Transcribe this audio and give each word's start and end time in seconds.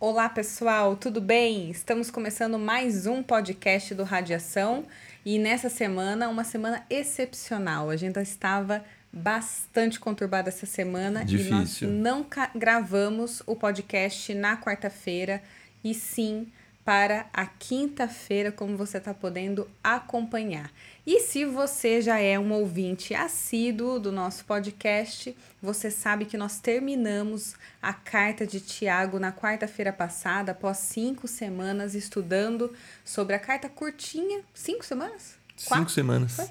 Olá 0.00 0.30
pessoal, 0.30 0.96
tudo 0.96 1.20
bem? 1.20 1.70
Estamos 1.70 2.10
começando 2.10 2.58
mais 2.58 3.06
um 3.06 3.22
podcast 3.22 3.94
do 3.94 4.02
Radiação 4.02 4.86
e 5.26 5.38
nessa 5.38 5.68
semana, 5.68 6.30
uma 6.30 6.42
semana 6.42 6.82
excepcional. 6.88 7.90
A 7.90 7.92
agenda 7.92 8.22
estava 8.22 8.82
bastante 9.12 10.00
conturbada 10.00 10.48
essa 10.48 10.64
semana 10.64 11.22
Difícil. 11.22 11.86
e 11.86 11.92
nós 11.92 12.02
não 12.02 12.26
gravamos 12.54 13.42
o 13.46 13.54
podcast 13.54 14.32
na 14.32 14.56
quarta-feira 14.56 15.42
e 15.84 15.92
sim 15.92 16.46
para 16.90 17.26
a 17.32 17.46
quinta-feira, 17.46 18.50
como 18.50 18.76
você 18.76 18.98
está 18.98 19.14
podendo 19.14 19.70
acompanhar. 19.80 20.72
E 21.06 21.20
se 21.20 21.44
você 21.44 22.02
já 22.02 22.18
é 22.18 22.36
um 22.36 22.50
ouvinte 22.50 23.14
assíduo 23.14 24.00
do 24.00 24.10
nosso 24.10 24.44
podcast, 24.44 25.36
você 25.62 25.88
sabe 25.88 26.24
que 26.24 26.36
nós 26.36 26.58
terminamos 26.58 27.54
a 27.80 27.92
carta 27.92 28.44
de 28.44 28.58
Tiago 28.58 29.20
na 29.20 29.30
quarta-feira 29.30 29.92
passada, 29.92 30.50
após 30.50 30.78
cinco 30.78 31.28
semanas 31.28 31.94
estudando 31.94 32.74
sobre 33.04 33.36
a 33.36 33.38
carta 33.38 33.68
curtinha. 33.68 34.40
Cinco 34.52 34.84
semanas? 34.84 35.36
Cinco 35.56 35.92
semanas. 35.92 36.34
Foi? 36.34 36.48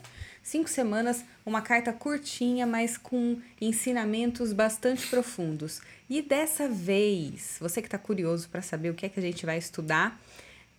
Cinco 0.49 0.67
semanas, 0.67 1.23
uma 1.45 1.62
carta 1.62 1.94
curtinha, 1.94 2.66
mas 2.66 2.98
com 2.98 3.38
ensinamentos 3.62 4.52
bastante 4.52 5.05
profundos. 5.05 5.80
E 6.09 6.23
dessa 6.23 6.67
vez, 6.67 7.58
você 7.59 7.84
que 7.84 7.88
está 7.88 7.99
curioso 7.99 8.49
para 8.49 8.63
saber 8.63 8.89
o 8.89 8.95
que 8.95 9.05
é 9.05 9.09
que 9.09 9.20
a 9.20 9.22
gente 9.22 9.45
vai 9.45 9.59
estudar, 9.59 10.20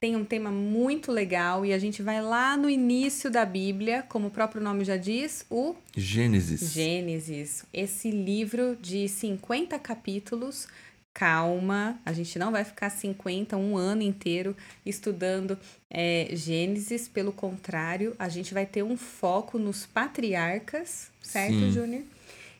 tem 0.00 0.16
um 0.16 0.24
tema 0.24 0.50
muito 0.50 1.12
legal 1.12 1.64
e 1.64 1.72
a 1.72 1.78
gente 1.78 2.02
vai 2.02 2.20
lá 2.20 2.56
no 2.56 2.68
início 2.68 3.30
da 3.30 3.44
Bíblia, 3.44 4.02
como 4.08 4.26
o 4.26 4.30
próprio 4.32 4.60
nome 4.60 4.84
já 4.84 4.96
diz, 4.96 5.46
o 5.48 5.76
Gênesis. 5.96 6.72
Gênesis. 6.72 7.64
Esse 7.72 8.10
livro 8.10 8.74
de 8.74 9.06
50 9.06 9.78
capítulos. 9.78 10.66
Calma, 11.12 12.00
a 12.06 12.12
gente 12.12 12.38
não 12.38 12.52
vai 12.52 12.64
ficar 12.64 12.88
50, 12.88 13.56
um 13.56 13.76
ano 13.76 14.02
inteiro 14.02 14.56
estudando 14.86 15.58
é, 15.90 16.28
Gênesis, 16.32 17.08
pelo 17.08 17.32
contrário, 17.32 18.14
a 18.18 18.28
gente 18.28 18.54
vai 18.54 18.64
ter 18.64 18.82
um 18.84 18.96
foco 18.96 19.58
nos 19.58 19.84
patriarcas, 19.84 21.10
certo. 21.20 21.70
Júnior? 21.72 22.04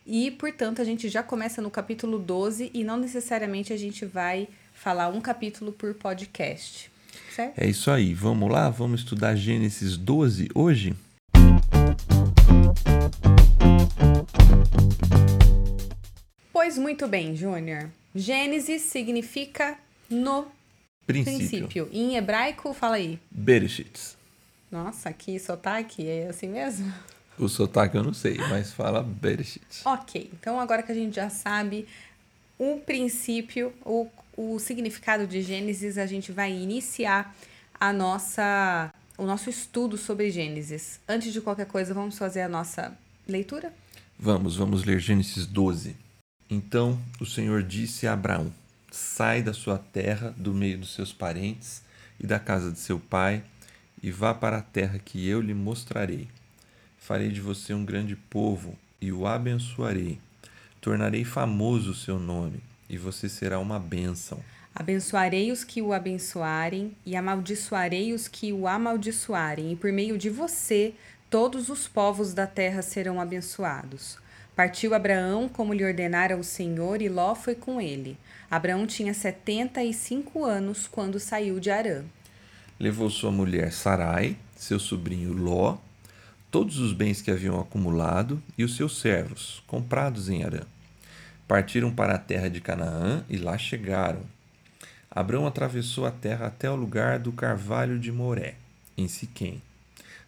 E, 0.05 0.33
portanto, 0.33 0.83
a 0.83 0.84
gente 0.84 1.08
já 1.08 1.22
começa 1.22 1.62
no 1.62 1.70
capítulo 1.70 2.19
12 2.19 2.70
e 2.74 2.83
não 2.83 2.97
necessariamente 2.97 3.72
a 3.72 3.77
gente 3.77 4.05
vai 4.05 4.48
falar 4.74 5.08
um 5.08 5.20
capítulo 5.20 5.70
por 5.70 5.94
podcast, 5.94 6.91
certo? 7.34 7.56
É 7.56 7.69
isso 7.69 7.91
aí. 7.91 8.12
Vamos 8.12 8.50
lá? 8.50 8.69
Vamos 8.69 9.02
estudar 9.02 9.36
Gênesis 9.36 9.96
12 9.96 10.48
hoje? 10.55 10.94
Pois 16.52 16.77
muito 16.77 17.06
bem, 17.06 17.36
Júnior. 17.36 17.91
Gênesis 18.14 18.83
significa 18.83 19.78
no 20.08 20.47
Princípio. 21.06 21.39
princípio. 21.39 21.89
Em 21.92 22.17
hebraico, 22.17 22.72
fala 22.72 22.97
aí. 22.97 23.19
Bereshit. 23.30 24.17
Nossa, 24.70 25.12
que 25.12 25.39
sotaque, 25.39 26.06
é 26.06 26.28
assim 26.28 26.48
mesmo? 26.48 26.92
O 27.39 27.48
sotaque 27.48 27.97
eu 27.97 28.05
não 28.05 28.12
sei, 28.12 28.36
mas 28.48 28.72
fala 28.72 29.02
Bereshit. 29.02 29.64
Ok, 29.84 30.30
então 30.33 30.61
agora 30.61 30.83
que 30.83 30.92
a 30.92 30.94
gente 30.94 31.17
já 31.17 31.30
sabe 31.30 31.89
o 32.58 32.78
princípio, 32.78 33.72
o, 33.84 34.06
o 34.36 34.58
significado 34.58 35.27
de 35.27 35.41
Gênesis, 35.41 35.97
a 35.97 36.06
gente 36.06 36.30
vai 36.30 36.52
iniciar 36.52 37.34
a 37.80 37.92
nossa, 37.92 38.92
o 39.17 39.24
nosso 39.24 39.48
estudo 39.48 39.97
sobre 39.97 40.30
Gênesis. 40.30 41.00
Antes 41.08 41.33
de 41.33 41.41
qualquer 41.41 41.67
coisa, 41.67 41.95
vamos 41.95 42.19
fazer 42.19 42.42
a 42.42 42.48
nossa 42.48 42.97
leitura? 43.27 43.72
Vamos, 44.19 44.56
vamos 44.56 44.84
ler 44.84 45.00
Gênesis 45.00 45.47
12. 45.47 45.97
Então 46.50 46.98
o 47.20 47.24
Senhor 47.24 47.62
disse 47.62 48.06
a 48.06 48.14
Abraão: 48.14 48.52
Sai 48.90 49.40
da 49.40 49.52
sua 49.52 49.78
terra, 49.78 50.34
do 50.36 50.52
meio 50.52 50.78
dos 50.78 50.92
seus 50.92 51.12
parentes 51.12 51.82
e 52.18 52.26
da 52.26 52.40
casa 52.40 52.72
de 52.72 52.78
seu 52.78 52.98
pai, 52.98 53.44
e 54.02 54.10
vá 54.10 54.34
para 54.34 54.58
a 54.58 54.62
terra 54.62 54.98
que 54.98 55.28
eu 55.28 55.40
lhe 55.40 55.54
mostrarei. 55.54 56.26
Farei 56.98 57.30
de 57.30 57.40
você 57.40 57.72
um 57.72 57.84
grande 57.84 58.16
povo 58.16 58.77
e 59.00 59.12
o 59.12 59.27
abençoarei. 59.27 60.18
Tornarei 60.80 61.24
famoso 61.24 61.92
o 61.92 61.94
seu 61.94 62.18
nome, 62.18 62.60
e 62.89 62.98
você 62.98 63.28
será 63.28 63.58
uma 63.58 63.78
bênção. 63.78 64.42
Abençoarei 64.74 65.52
os 65.52 65.62
que 65.62 65.83
o 65.83 65.92
abençoarem 65.92 66.96
e 67.05 67.14
amaldiçoarei 67.14 68.12
os 68.12 68.27
que 68.28 68.52
o 68.52 68.66
amaldiçoarem, 68.66 69.72
e 69.72 69.77
por 69.77 69.92
meio 69.92 70.18
de 70.18 70.30
você 70.30 70.94
todos 71.28 71.68
os 71.68 71.86
povos 71.86 72.34
da 72.34 72.46
terra 72.46 72.83
serão 72.83 73.20
abençoados. 73.20 74.18
Partiu 74.55 74.94
Abraão 74.94 75.48
como 75.48 75.72
lhe 75.72 75.84
ordenara 75.84 76.36
o 76.36 76.44
Senhor, 76.44 77.00
e 77.00 77.08
Ló 77.08 77.34
foi 77.34 77.55
com 77.55 77.80
ele. 77.80 78.16
Abraão 78.50 78.86
tinha 78.86 79.14
setenta 79.14 79.83
e 79.83 79.94
cinco 79.94 80.44
anos 80.44 80.86
quando 80.86 81.18
saiu 81.18 81.61
de 81.61 81.70
Arã. 81.70 82.05
Levou 82.78 83.08
sua 83.08 83.30
mulher 83.30 83.72
Sarai, 83.72 84.36
seu 84.56 84.78
sobrinho 84.78 85.33
Ló, 85.33 85.78
todos 86.50 86.78
os 86.78 86.92
bens 86.92 87.22
que 87.22 87.30
haviam 87.30 87.60
acumulado 87.60 88.42
e 88.58 88.64
os 88.64 88.77
seus 88.77 89.00
servos, 89.00 89.62
comprados 89.66 90.28
em 90.28 90.44
Arã. 90.44 90.62
Partiram 91.46 91.92
para 91.92 92.14
a 92.14 92.18
terra 92.18 92.48
de 92.48 92.60
Canaã 92.60 93.24
e 93.28 93.36
lá 93.36 93.56
chegaram. 93.56 94.22
Abraão 95.10 95.46
atravessou 95.46 96.06
a 96.06 96.10
terra 96.10 96.46
até 96.46 96.70
o 96.70 96.77
lugar 96.77 97.18
do 97.18 97.33
carvalho 97.33 97.98
de 97.98 98.12
Moré, 98.12 98.55
em 98.96 99.08
Siquém. 99.08 99.60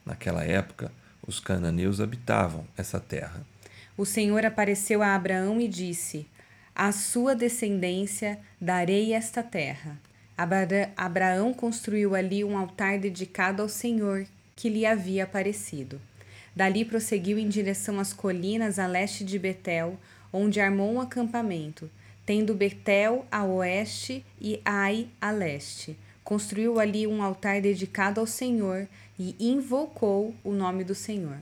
Naquela 0.05 0.43
época, 0.43 0.91
os 1.25 1.39
cananeus 1.39 2.01
habitavam 2.01 2.67
essa 2.77 2.99
terra. 2.99 3.41
O 3.97 4.07
Senhor 4.07 4.45
apareceu 4.47 5.03
a 5.03 5.15
Abraão 5.15 5.61
e 5.61 5.69
disse: 5.69 6.27
À 6.75 6.91
sua 6.93 7.35
descendência 7.35 8.39
darei 8.61 9.13
esta 9.13 9.43
terra. 9.43 10.01
Abra 10.37 10.91
Abraão 10.97 11.53
construiu 11.53 12.15
ali 12.15 12.43
um 12.43 12.57
altar 12.57 12.99
dedicado 12.99 13.61
ao 13.61 13.69
Senhor 13.69 14.27
que 14.57 14.71
lhe 14.71 14.87
havia 14.87 15.25
aparecido. 15.25 16.01
Dali 16.57 16.85
prosseguiu 16.85 17.39
em 17.39 17.49
direção 17.49 18.01
às 18.01 18.13
colinas 18.13 18.79
a 18.79 18.87
leste 18.87 19.25
de 19.25 19.39
Betel, 19.39 19.99
onde 20.33 20.61
armou 20.61 20.91
um 20.93 21.01
acampamento, 21.01 21.91
tendo 22.25 22.55
Betel 22.55 23.27
a 23.31 23.45
oeste 23.45 24.25
e 24.41 24.61
Ai 24.65 25.09
a 25.21 25.31
leste. 25.31 25.97
Construiu 26.25 26.81
ali 26.81 27.07
um 27.07 27.23
altar 27.23 27.61
dedicado 27.61 28.21
ao 28.21 28.27
Senhor 28.27 28.89
e 29.19 29.35
invocou 29.39 30.35
o 30.43 30.53
nome 30.53 30.83
do 30.83 30.95
Senhor. 30.95 31.39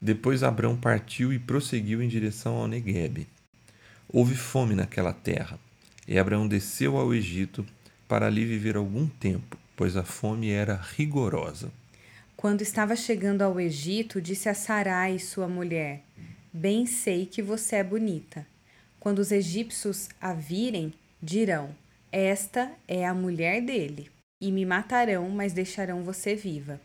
Depois 0.00 0.42
Abrão 0.42 0.76
partiu 0.76 1.32
e 1.32 1.38
prosseguiu 1.38 2.02
em 2.02 2.08
direção 2.08 2.56
ao 2.56 2.68
Neguebe. 2.68 3.26
Houve 4.08 4.36
fome 4.36 4.74
naquela 4.74 5.12
terra, 5.12 5.58
e 6.06 6.18
Abraão 6.18 6.46
desceu 6.46 6.96
ao 6.96 7.12
Egito 7.12 7.66
para 8.06 8.26
ali 8.26 8.44
viver 8.44 8.76
algum 8.76 9.06
tempo, 9.06 9.58
pois 9.76 9.96
a 9.96 10.04
fome 10.04 10.50
era 10.50 10.80
rigorosa. 10.96 11.70
Quando 12.36 12.62
estava 12.62 12.94
chegando 12.94 13.42
ao 13.42 13.60
Egito, 13.60 14.20
disse 14.20 14.48
a 14.48 14.54
Sarai, 14.54 15.18
sua 15.18 15.48
mulher: 15.48 16.02
Bem 16.52 16.86
sei 16.86 17.26
que 17.26 17.42
você 17.42 17.76
é 17.76 17.84
bonita. 17.84 18.46
Quando 19.00 19.18
os 19.18 19.32
egípcios 19.32 20.08
a 20.20 20.32
virem, 20.32 20.94
dirão: 21.20 21.74
Esta 22.12 22.70
é 22.86 23.04
a 23.04 23.12
mulher 23.12 23.60
dele. 23.60 24.10
E 24.40 24.52
me 24.52 24.64
matarão, 24.64 25.28
mas 25.28 25.52
deixarão 25.52 26.04
você 26.04 26.36
viva. 26.36 26.80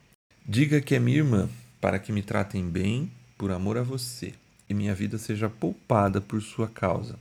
Diga 0.46 0.82
que 0.82 0.96
é 0.96 1.00
minha 1.00 1.20
irmã, 1.20 1.48
para 1.84 2.00
que 2.00 2.14
me 2.14 2.22
tratem 2.22 2.70
bem 2.70 3.12
por 3.38 3.52
amor 3.52 3.78
a 3.78 3.84
você, 3.84 4.34
e 4.70 4.74
minha 4.74 4.96
vida 4.96 5.18
seja 5.18 5.50
poupada 5.50 6.22
por 6.22 6.42
sua 6.42 6.66
causa. 6.66 7.20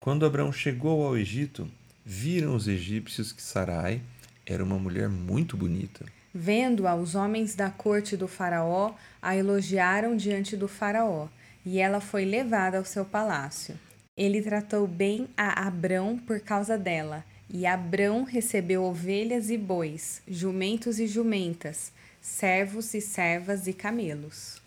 Quando 0.00 0.26
Abraão 0.26 0.50
chegou 0.50 1.06
ao 1.06 1.16
Egito, 1.16 1.70
viram 2.04 2.56
os 2.56 2.66
egípcios 2.66 3.30
que 3.30 3.40
Sarai 3.40 4.00
era 4.44 4.64
uma 4.64 4.76
mulher 4.76 5.08
muito 5.08 5.56
bonita. 5.56 6.04
Vendo-a, 6.34 6.96
os 6.96 7.14
homens 7.14 7.54
da 7.54 7.70
corte 7.70 8.16
do 8.16 8.26
Faraó 8.26 8.92
a 9.22 9.36
elogiaram 9.36 10.16
diante 10.16 10.56
do 10.56 10.66
Faraó, 10.66 11.28
e 11.64 11.78
ela 11.78 12.00
foi 12.00 12.24
levada 12.24 12.78
ao 12.78 12.84
seu 12.84 13.04
palácio. 13.04 13.78
Ele 14.16 14.42
tratou 14.42 14.88
bem 14.88 15.28
a 15.36 15.64
Abrão 15.64 16.18
por 16.18 16.40
causa 16.40 16.76
dela, 16.76 17.24
e 17.48 17.64
Abrão 17.64 18.24
recebeu 18.24 18.82
ovelhas 18.82 19.48
e 19.48 19.56
bois, 19.56 20.22
jumentos 20.26 20.98
e 20.98 21.06
jumentas, 21.06 21.92
servos 22.26 22.92
e 22.92 23.00
servas 23.00 23.66
e 23.66 23.72
camelos. 23.72 24.60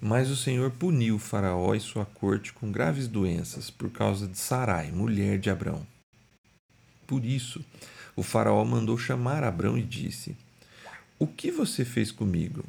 Mas 0.00 0.30
o 0.30 0.36
Senhor 0.36 0.70
puniu 0.70 1.18
Faraó 1.18 1.74
e 1.74 1.80
sua 1.80 2.04
corte 2.04 2.52
com 2.52 2.70
graves 2.70 3.08
doenças 3.08 3.70
por 3.70 3.90
causa 3.90 4.28
de 4.28 4.38
Sarai, 4.38 4.92
mulher 4.92 5.38
de 5.38 5.50
Abrão. 5.50 5.84
Por 7.06 7.24
isso, 7.24 7.64
o 8.14 8.22
Faraó 8.22 8.64
mandou 8.64 8.96
chamar 8.96 9.42
Abrão 9.42 9.76
e 9.76 9.82
disse: 9.82 10.36
O 11.18 11.26
que 11.26 11.50
você 11.50 11.84
fez 11.84 12.12
comigo? 12.12 12.64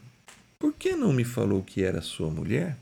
Por 0.58 0.74
que 0.74 0.96
não 0.96 1.14
me 1.14 1.24
falou 1.24 1.62
que 1.62 1.84
era 1.84 2.02
sua 2.02 2.30
mulher? 2.30 2.78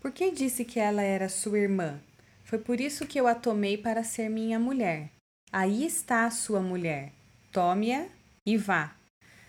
Por 0.00 0.12
que 0.12 0.30
disse 0.30 0.64
que 0.64 0.78
ela 0.78 1.02
era 1.02 1.28
sua 1.28 1.58
irmã? 1.58 1.98
Foi 2.44 2.58
por 2.58 2.80
isso 2.80 3.06
que 3.06 3.18
eu 3.18 3.26
a 3.26 3.34
tomei 3.34 3.76
para 3.76 4.04
ser 4.04 4.28
minha 4.28 4.58
mulher. 4.58 5.10
Aí 5.50 5.84
está 5.84 6.26
a 6.26 6.30
sua 6.30 6.60
mulher. 6.60 7.12
Tome-a 7.50 8.06
e 8.46 8.56
vá. 8.56 8.97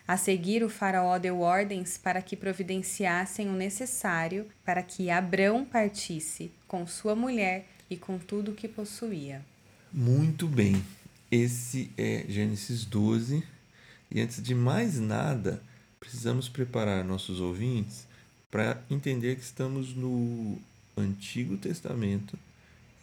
A 0.09 0.17
seguir, 0.17 0.63
o 0.63 0.69
Faraó 0.69 1.19
deu 1.19 1.41
ordens 1.41 1.95
para 1.95 2.19
que 2.19 2.35
providenciassem 2.35 3.47
o 3.47 3.53
necessário 3.53 4.47
para 4.65 4.81
que 4.81 5.11
Abrão 5.11 5.63
partisse 5.63 6.51
com 6.67 6.88
sua 6.88 7.15
mulher 7.15 7.67
e 7.91 7.95
com 7.95 8.17
tudo 8.17 8.50
o 8.50 8.56
que 8.56 8.67
possuía. 8.67 9.45
Muito 9.94 10.47
bem. 10.47 10.83
Esse 11.29 11.91
é 11.95 12.25
Gênesis 12.27 12.85
12. 12.85 13.44
E 14.09 14.19
antes 14.19 14.41
de 14.41 14.56
mais 14.56 15.00
nada, 15.00 15.61
precisamos 16.00 16.50
preparar 16.50 17.06
nossos 17.06 17.39
ouvintes 17.39 18.07
para 18.50 18.81
entender 18.89 19.35
que 19.35 19.44
estamos 19.44 19.94
no 19.94 20.57
Antigo 20.97 21.56
Testamento 21.56 22.35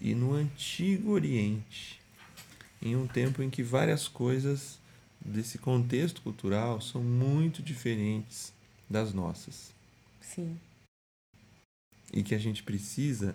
e 0.00 0.12
no 0.12 0.34
Antigo 0.34 1.12
Oriente, 1.12 2.00
em 2.82 2.96
um 2.96 3.06
tempo 3.06 3.44
em 3.44 3.48
que 3.48 3.62
várias 3.62 4.08
coisas 4.08 4.84
desse 5.26 5.58
contexto 5.58 6.22
cultural 6.22 6.80
são 6.80 7.02
muito 7.02 7.62
diferentes 7.62 8.52
das 8.88 9.12
nossas. 9.12 9.72
Sim. 10.20 10.58
E 12.12 12.22
que 12.22 12.34
a 12.34 12.38
gente 12.38 12.62
precisa 12.62 13.34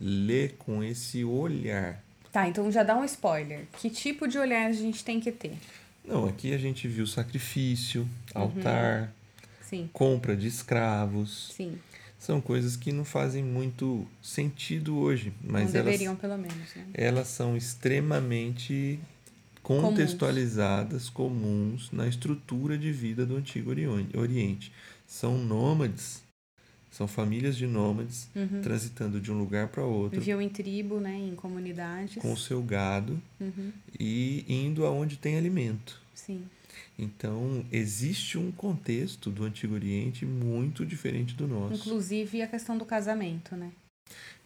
ler 0.00 0.56
com 0.58 0.82
esse 0.82 1.24
olhar. 1.24 2.02
Tá, 2.32 2.48
então 2.48 2.70
já 2.70 2.82
dá 2.82 2.96
um 2.96 3.04
spoiler. 3.04 3.66
Que 3.78 3.90
tipo 3.90 4.28
de 4.28 4.38
olhar 4.38 4.66
a 4.66 4.72
gente 4.72 5.04
tem 5.04 5.20
que 5.20 5.32
ter? 5.32 5.56
Não, 6.04 6.26
aqui 6.26 6.54
a 6.54 6.58
gente 6.58 6.88
viu 6.88 7.06
sacrifício, 7.06 8.08
altar, 8.34 9.12
Sim. 9.62 9.90
compra 9.92 10.36
de 10.36 10.46
escravos. 10.46 11.52
Sim. 11.54 11.78
São 12.18 12.40
coisas 12.40 12.76
que 12.76 12.92
não 12.92 13.04
fazem 13.04 13.42
muito 13.42 14.06
sentido 14.22 14.98
hoje, 14.98 15.32
mas 15.42 15.72
Não 15.72 15.80
elas, 15.80 15.92
deveriam, 15.92 16.14
pelo 16.16 16.36
menos, 16.36 16.74
né? 16.76 16.86
elas 16.92 17.28
são 17.28 17.56
extremamente 17.56 19.00
contextualizadas, 19.62 21.08
comuns 21.08 21.90
na 21.92 22.06
estrutura 22.08 22.76
de 22.78 22.90
vida 22.92 23.24
do 23.26 23.36
Antigo 23.36 23.70
Oriente. 23.70 24.72
São 25.06 25.36
nômades, 25.38 26.22
são 26.90 27.06
famílias 27.06 27.56
de 27.56 27.66
nômades 27.66 28.28
Uhum. 28.34 28.60
transitando 28.62 29.20
de 29.20 29.30
um 29.30 29.38
lugar 29.38 29.68
para 29.68 29.84
outro 29.84 30.18
Viviam 30.18 30.40
em 30.40 30.48
tribo, 30.48 30.98
né? 31.00 31.16
Em 31.16 31.34
comunidades. 31.34 32.20
com 32.22 32.32
o 32.32 32.36
seu 32.36 32.62
gado 32.62 33.20
Uhum. 33.40 33.72
e 33.98 34.44
indo 34.48 34.84
aonde 34.86 35.16
tem 35.16 35.36
alimento. 35.36 36.00
Sim. 36.14 36.42
Então, 36.98 37.64
existe 37.72 38.36
um 38.38 38.52
contexto 38.52 39.30
do 39.30 39.44
Antigo 39.44 39.74
Oriente 39.74 40.26
muito 40.26 40.84
diferente 40.84 41.34
do 41.34 41.46
nosso. 41.48 41.74
Inclusive 41.74 42.42
a 42.42 42.46
questão 42.46 42.76
do 42.76 42.84
casamento, 42.84 43.56
né? 43.56 43.72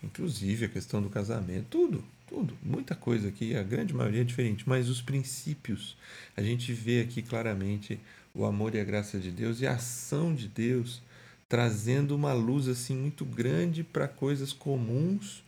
Inclusive 0.03 0.67
a 0.67 0.69
questão 0.69 1.03
do 1.03 1.09
casamento, 1.09 1.67
tudo, 1.71 2.05
tudo, 2.27 2.57
muita 2.63 2.95
coisa 2.95 3.29
aqui, 3.29 3.57
a 3.57 3.63
grande 3.63 3.95
maioria 3.95 4.23
é 4.23 4.25
diferente, 4.25 4.69
mas 4.69 4.89
os 4.89 5.01
princípios, 5.01 5.97
a 6.37 6.43
gente 6.43 6.73
vê 6.73 7.01
aqui 7.01 7.23
claramente 7.23 7.99
o 8.35 8.45
amor 8.45 8.75
e 8.75 8.81
a 8.81 8.85
graça 8.85 9.19
de 9.19 9.31
Deus 9.31 9.61
e 9.61 9.67
a 9.67 9.75
ação 9.75 10.35
de 10.35 10.49
Deus 10.49 11.03
trazendo 11.49 12.17
uma 12.17 12.33
luz 12.33 12.67
assim 12.69 12.97
muito 12.97 13.25
grande 13.25 13.85
para 13.85 14.09
coisas 14.09 14.53
comuns 14.53 15.45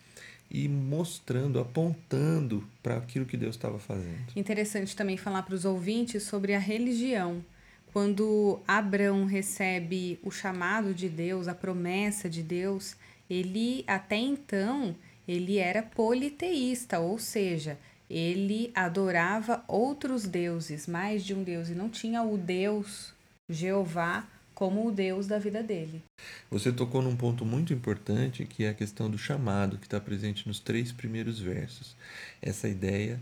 e 0.49 0.69
mostrando, 0.69 1.59
apontando 1.59 2.65
para 2.83 2.97
aquilo 2.97 3.27
que 3.27 3.37
Deus 3.37 3.57
estava 3.57 3.79
fazendo. 3.79 4.25
Interessante 4.37 4.95
também 4.95 5.17
falar 5.17 5.43
para 5.43 5.55
os 5.55 5.65
ouvintes 5.65 6.23
sobre 6.23 6.55
a 6.55 6.59
religião. 6.59 7.45
Quando 7.93 8.61
Abraão 8.69 9.25
recebe 9.25 10.21
o 10.23 10.31
chamado 10.31 10.95
de 10.95 11.09
Deus, 11.09 11.49
a 11.49 11.55
promessa 11.55 12.31
de 12.31 12.43
Deus, 12.43 12.95
ele 13.29 13.83
até 13.87 14.17
então 14.17 14.95
ele 15.27 15.59
era 15.59 15.83
politeísta, 15.83 16.99
ou 16.99 17.19
seja, 17.19 17.79
ele 18.09 18.71
adorava 18.75 19.65
outros 19.67 20.27
deuses, 20.27 20.87
mais 20.87 21.25
de 21.25 21.35
um 21.35 21.43
deus, 21.43 21.69
e 21.69 21.75
não 21.75 21.89
tinha 21.89 22.23
o 22.23 22.39
Deus 22.39 23.13
Jeová 23.51 24.27
como 24.55 24.87
o 24.87 24.91
Deus 24.93 25.27
da 25.27 25.39
vida 25.39 25.63
dele. 25.63 26.03
Você 26.51 26.73
tocou 26.73 27.03
num 27.03 27.15
ponto 27.17 27.45
muito 27.45 27.75
importante 27.75 28.47
que 28.47 28.65
é 28.65 28.71
a 28.71 28.75
questão 28.75 29.11
do 29.11 29.19
chamado, 29.19 29.77
que 29.77 29.87
está 29.87 30.01
presente 30.01 30.49
nos 30.49 30.59
três 30.61 30.93
primeiros 30.93 31.39
versos. 31.39 31.95
Essa 32.41 32.69
ideia, 32.69 33.21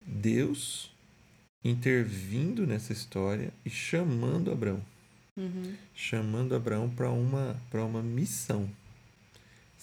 Deus 0.00 0.90
intervindo 1.64 2.66
nessa 2.66 2.92
história 2.92 3.52
e 3.64 3.70
chamando 3.70 4.52
Abraão, 4.52 4.82
Uhum. 5.36 5.74
chamando 5.94 6.54
Abraão 6.54 6.88
para 6.88 7.10
uma, 7.10 7.56
para 7.70 7.84
uma 7.84 8.02
missão. 8.02 8.68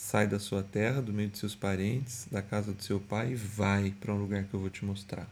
Sai 0.04 0.28
da 0.28 0.40
sua 0.40 0.64
terra, 0.64 1.00
do 1.00 1.14
meio 1.14 1.30
de 1.30 1.38
seus 1.38 1.54
parentes, 1.54 2.26
da 2.32 2.42
casa 2.42 2.74
do 2.74 2.82
seu 2.84 3.00
pai 3.00 3.34
e 3.34 3.36
vai 3.36 3.92
para 4.02 4.12
um 4.12 4.18
lugar 4.18 4.44
que 4.46 4.54
eu 4.54 4.60
vou 4.60 4.70
te 4.70 4.84
mostrar. 4.84 5.30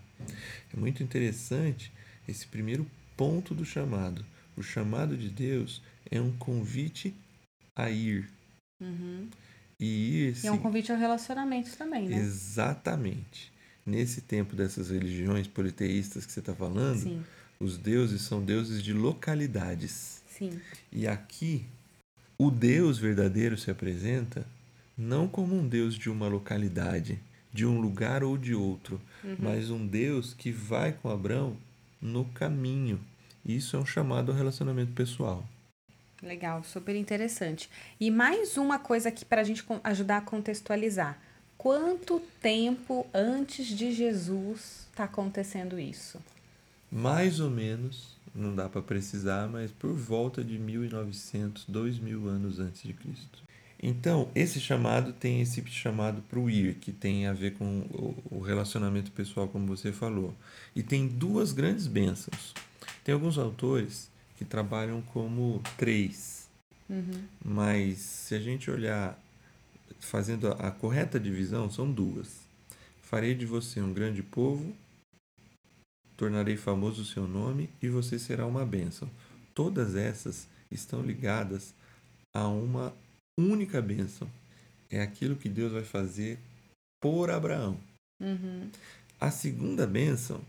É 0.71 0.79
muito 0.79 1.01
interessante 1.01 1.91
esse 2.27 2.45
primeiro 2.45 2.85
ponto 3.17 3.55
do 3.55 3.65
chamado. 3.65 4.23
O 4.55 4.61
chamado 4.61 5.17
de 5.17 5.27
Deus 5.27 5.81
é 6.09 6.21
um 6.21 6.31
convite 6.37 7.13
a 7.75 7.89
ir. 7.89 8.29
Uhum. 8.79 9.27
E 9.79 9.85
ir 9.85 10.35
E 10.43 10.47
é 10.47 10.51
um 10.51 10.57
sim, 10.57 10.61
convite 10.61 10.91
ao 10.91 10.97
relacionamento 10.99 11.75
também, 11.75 12.07
né? 12.07 12.17
exatamente. 12.19 13.51
Nesse 13.85 14.21
tempo 14.21 14.55
dessas 14.55 14.91
religiões 14.91 15.47
politeístas 15.47 16.27
que 16.27 16.31
você 16.31 16.41
está 16.41 16.53
falando, 16.53 17.01
Sim, 17.01 17.25
os 17.59 17.75
deuses 17.75 18.21
são 18.21 18.41
deuses 18.45 18.83
de 18.83 18.93
localidades. 18.93 20.21
sim. 20.27 20.61
E 20.91 21.07
aqui, 21.07 21.65
o 22.37 22.51
Deus 22.51 22.99
verdadeiro 22.99 23.57
se 23.57 23.71
apresenta 23.71 24.45
não 24.99 25.29
como 25.29 25.55
um 25.55 25.65
Deus 25.65 25.95
de 25.95 26.09
uma 26.09 26.27
localidade, 26.27 27.17
de 27.53 27.65
um 27.65 27.79
lugar 27.79 28.21
ou 28.21 28.37
de 28.37 28.53
outro, 28.53 28.99
mas 29.39 29.71
um 29.71 29.87
Deus 29.87 30.33
que 30.33 30.51
vai 30.51 30.91
com 30.91 31.09
Abraão 31.09 31.55
no 32.01 32.25
caminho. 32.25 32.99
Isso 33.45 33.77
é 33.77 33.79
um 33.79 33.85
chamado 33.85 34.29
ao 34.29 34.37
relacionamento 34.37 34.91
pessoal. 34.91 35.45
Legal, 36.21 36.61
super 36.65 36.97
interessante. 36.97 37.69
E 37.97 38.11
mais 38.11 38.57
uma 38.57 38.77
coisa 38.77 39.07
aqui 39.07 39.23
para 39.23 39.39
a 39.39 39.43
gente 39.45 39.63
ajudar 39.85 40.17
a 40.17 40.21
contextualizar. 40.21 41.17
Quanto 41.57 42.21
tempo 42.41 43.07
antes 43.13 43.67
de 43.67 43.93
Jesus 43.93 44.85
está 44.91 45.05
acontecendo 45.05 45.79
isso? 45.79 46.19
Mais 46.91 47.39
ou 47.39 47.49
menos, 47.49 48.17
não 48.35 48.53
dá 48.53 48.67
para 48.67 48.81
precisar, 48.81 49.47
mas 49.47 49.71
por 49.71 49.93
volta 49.93 50.43
de 50.43 50.59
1900, 50.59 51.65
2000 51.67 52.27
anos 52.27 52.59
antes 52.59 52.83
de 52.83 52.93
Cristo. 52.93 53.48
Então, 53.81 54.29
esse 54.35 54.59
chamado 54.59 55.13
tem 55.13 55.39
esse 55.41 55.65
chamado 55.67 56.21
para 56.23 56.37
o 56.39 56.49
ir, 56.49 56.75
que 56.75 56.91
tem 56.91 57.27
a 57.27 57.33
ver 57.33 57.53
com 57.53 57.79
o- 58.29 58.39
relacionamento 58.41 59.11
pessoal, 59.11 59.47
como 59.47 59.65
você 59.67 59.91
falou. 59.93 60.33
E 60.75 60.83
tem 60.83 61.07
duas 61.07 61.53
grandes 61.53 61.87
bênçãos. 61.87 62.53
Tem 63.03 63.13
alguns 63.13 63.37
autores 63.37 64.09
que 64.37 64.43
trabalham 64.43 65.01
como 65.01 65.61
três, 65.77 66.47
Uhum. 66.89 67.23
mas 67.43 67.99
se 67.99 68.35
a 68.35 68.39
gente 68.39 68.69
olhar 68.69 69.17
fazendo 69.99 70.49
a, 70.49 70.67
a 70.67 70.71
correta 70.71 71.19
divisão, 71.19 71.69
são 71.69 71.89
duas. 71.89 72.41
Farei 73.01 73.33
de 73.33 73.45
você 73.45 73.81
um 73.81 73.93
grande 73.93 74.21
povo, 74.21 74.75
tornarei 76.17 76.57
famoso 76.57 77.01
o 77.01 77.05
seu 77.05 77.27
nome 77.27 77.69
e 77.81 77.87
você 77.87 78.19
será 78.19 78.45
uma 78.45 78.65
bênção. 78.65 79.09
Todas 79.55 79.95
essas 79.95 80.47
estão 80.69 81.01
ligadas 81.01 81.73
a 82.33 82.47
uma 82.47 82.93
única 83.39 83.81
bênção. 83.81 84.29
É 84.89 85.01
aquilo 85.01 85.35
que 85.35 85.47
Deus 85.47 85.71
vai 85.71 85.83
fazer 85.83 86.39
por 87.01 87.29
Abraão. 87.29 87.79
Uhum. 88.21 88.69
A 89.19 89.31
segunda 89.31 89.87
bênção 89.87 90.41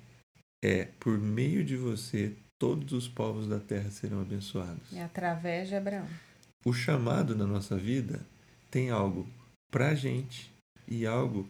é 0.62 0.86
por 0.98 1.18
meio 1.18 1.64
de 1.64 1.76
você 1.76 2.34
todos 2.58 2.92
os 2.92 3.08
povos 3.08 3.46
da 3.46 3.58
terra 3.58 3.90
serão 3.90 4.20
abençoados. 4.20 4.92
É 4.92 5.02
através 5.02 5.68
de 5.68 5.74
Abraão. 5.74 6.06
O 6.64 6.72
chamado 6.72 7.34
na 7.34 7.46
nossa 7.46 7.76
vida 7.76 8.20
tem 8.70 8.90
algo 8.90 9.26
pra 9.70 9.94
gente 9.94 10.52
e 10.86 11.06
algo 11.06 11.48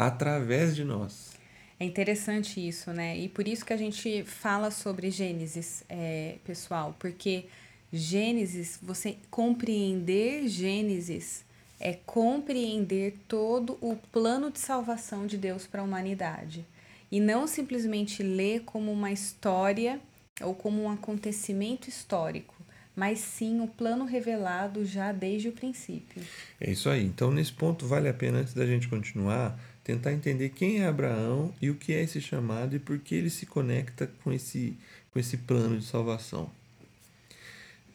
através 0.00 0.74
de 0.74 0.84
nós. 0.84 1.36
É 1.78 1.84
interessante 1.84 2.66
isso, 2.66 2.92
né? 2.92 3.16
E 3.18 3.28
por 3.28 3.46
isso 3.46 3.64
que 3.64 3.72
a 3.72 3.76
gente 3.76 4.24
fala 4.24 4.70
sobre 4.70 5.10
Gênesis, 5.10 5.84
é, 5.88 6.38
pessoal, 6.44 6.96
porque 6.98 7.46
Gênesis, 7.92 8.78
você 8.82 9.16
compreender 9.30 10.48
Gênesis 10.48 11.44
é 11.78 11.92
compreender 11.92 13.16
todo 13.28 13.78
o 13.80 13.96
plano 14.10 14.50
de 14.50 14.58
salvação 14.58 15.26
de 15.26 15.36
Deus 15.36 15.66
para 15.66 15.80
a 15.80 15.84
humanidade. 15.84 16.64
E 17.10 17.20
não 17.20 17.46
simplesmente 17.46 18.22
ler 18.22 18.62
como 18.64 18.90
uma 18.90 19.12
história 19.12 20.00
ou 20.42 20.54
como 20.54 20.82
um 20.82 20.90
acontecimento 20.90 21.88
histórico, 21.88 22.54
mas 22.94 23.18
sim 23.20 23.60
o 23.60 23.68
plano 23.68 24.04
revelado 24.04 24.84
já 24.84 25.12
desde 25.12 25.48
o 25.48 25.52
princípio. 25.52 26.22
É 26.60 26.70
isso 26.70 26.88
aí. 26.88 27.04
Então, 27.04 27.30
nesse 27.30 27.52
ponto, 27.52 27.86
vale 27.86 28.08
a 28.08 28.14
pena, 28.14 28.38
antes 28.38 28.54
da 28.54 28.66
gente 28.66 28.88
continuar, 28.88 29.58
tentar 29.84 30.12
entender 30.12 30.48
quem 30.48 30.80
é 30.80 30.86
Abraão 30.86 31.54
e 31.60 31.70
o 31.70 31.74
que 31.74 31.92
é 31.92 32.02
esse 32.02 32.20
chamado 32.20 32.74
e 32.74 32.78
por 32.78 32.98
que 32.98 33.14
ele 33.14 33.30
se 33.30 33.46
conecta 33.46 34.10
com 34.24 34.32
esse, 34.32 34.76
com 35.12 35.18
esse 35.18 35.36
plano 35.36 35.78
de 35.78 35.84
salvação. 35.84 36.50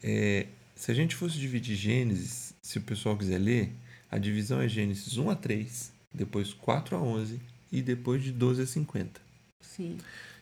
É, 0.02 0.46
se 0.74 0.90
a 0.90 0.94
gente 0.94 1.14
fosse 1.14 1.38
dividir 1.38 1.76
Gênesis, 1.76 2.54
se 2.62 2.78
o 2.78 2.82
pessoal 2.82 3.16
quiser 3.16 3.38
ler, 3.38 3.72
a 4.10 4.18
divisão 4.18 4.60
é 4.60 4.68
Gênesis 4.68 5.16
1 5.16 5.30
a 5.30 5.36
3, 5.36 5.92
depois 6.12 6.52
4 6.52 6.96
a 6.96 7.00
11 7.00 7.40
e 7.70 7.80
depois 7.82 8.22
de 8.22 8.32
12 8.32 8.62
a 8.62 8.66
50. 8.66 9.20
Sim. 9.60 9.98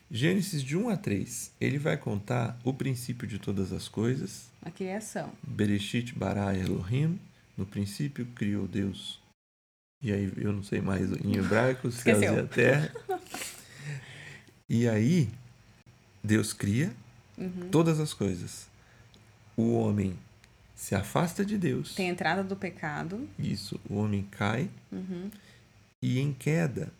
Gênesis 0.09 0.61
de 0.61 0.75
1 0.75 0.89
a 0.89 0.97
3, 0.97 1.51
ele 1.61 1.77
vai 1.77 1.95
contar 1.95 2.59
o 2.65 2.73
princípio 2.73 3.25
de 3.27 3.39
todas 3.39 3.71
as 3.71 3.87
coisas, 3.87 4.49
A 4.61 4.69
criação. 4.69 5.31
Bereshit 5.41 6.13
bara 6.13 6.55
Elohim, 6.57 7.17
no 7.55 7.65
princípio 7.65 8.25
criou 8.35 8.67
Deus. 8.67 9.19
E 10.03 10.11
aí 10.11 10.31
eu 10.37 10.51
não 10.51 10.63
sei 10.63 10.81
mais 10.81 11.09
em 11.23 11.37
hebraico, 11.37 11.87
os 11.87 11.95
céus 11.95 12.21
e 12.21 12.25
a 12.27 12.43
terra. 12.45 12.91
E 14.69 14.87
aí, 14.87 15.29
Deus 16.23 16.53
cria 16.53 16.91
Uhum. 17.37 17.69
todas 17.71 17.99
as 17.99 18.13
coisas. 18.13 18.67
O 19.61 19.73
homem 19.73 20.17
se 20.75 20.95
afasta 20.95 21.45
de 21.45 21.57
Deus. 21.57 21.93
Tem 21.93 22.09
a 22.09 22.11
entrada 22.11 22.43
do 22.43 22.55
pecado. 22.55 23.27
Isso, 23.37 23.79
o 23.89 23.95
homem 23.97 24.25
cai 24.31 24.69
Uhum. 24.91 25.29
e 26.01 26.19
em 26.19 26.33
queda, 26.33 26.91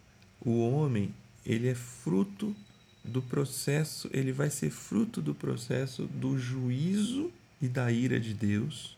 o 0.46 0.60
homem, 0.70 1.14
ele 1.46 1.68
é 1.68 1.74
fruto 1.76 2.56
do 3.04 3.20
processo, 3.22 4.08
ele 4.14 4.32
vai 4.32 4.50
ser 4.52 4.70
fruto 4.70 5.22
do 5.22 5.34
processo 5.34 6.06
do 6.06 6.38
juízo 6.38 7.32
e 7.60 7.68
da 7.68 7.92
ira 7.92 8.20
de 8.20 8.34
Deus. 8.34 8.96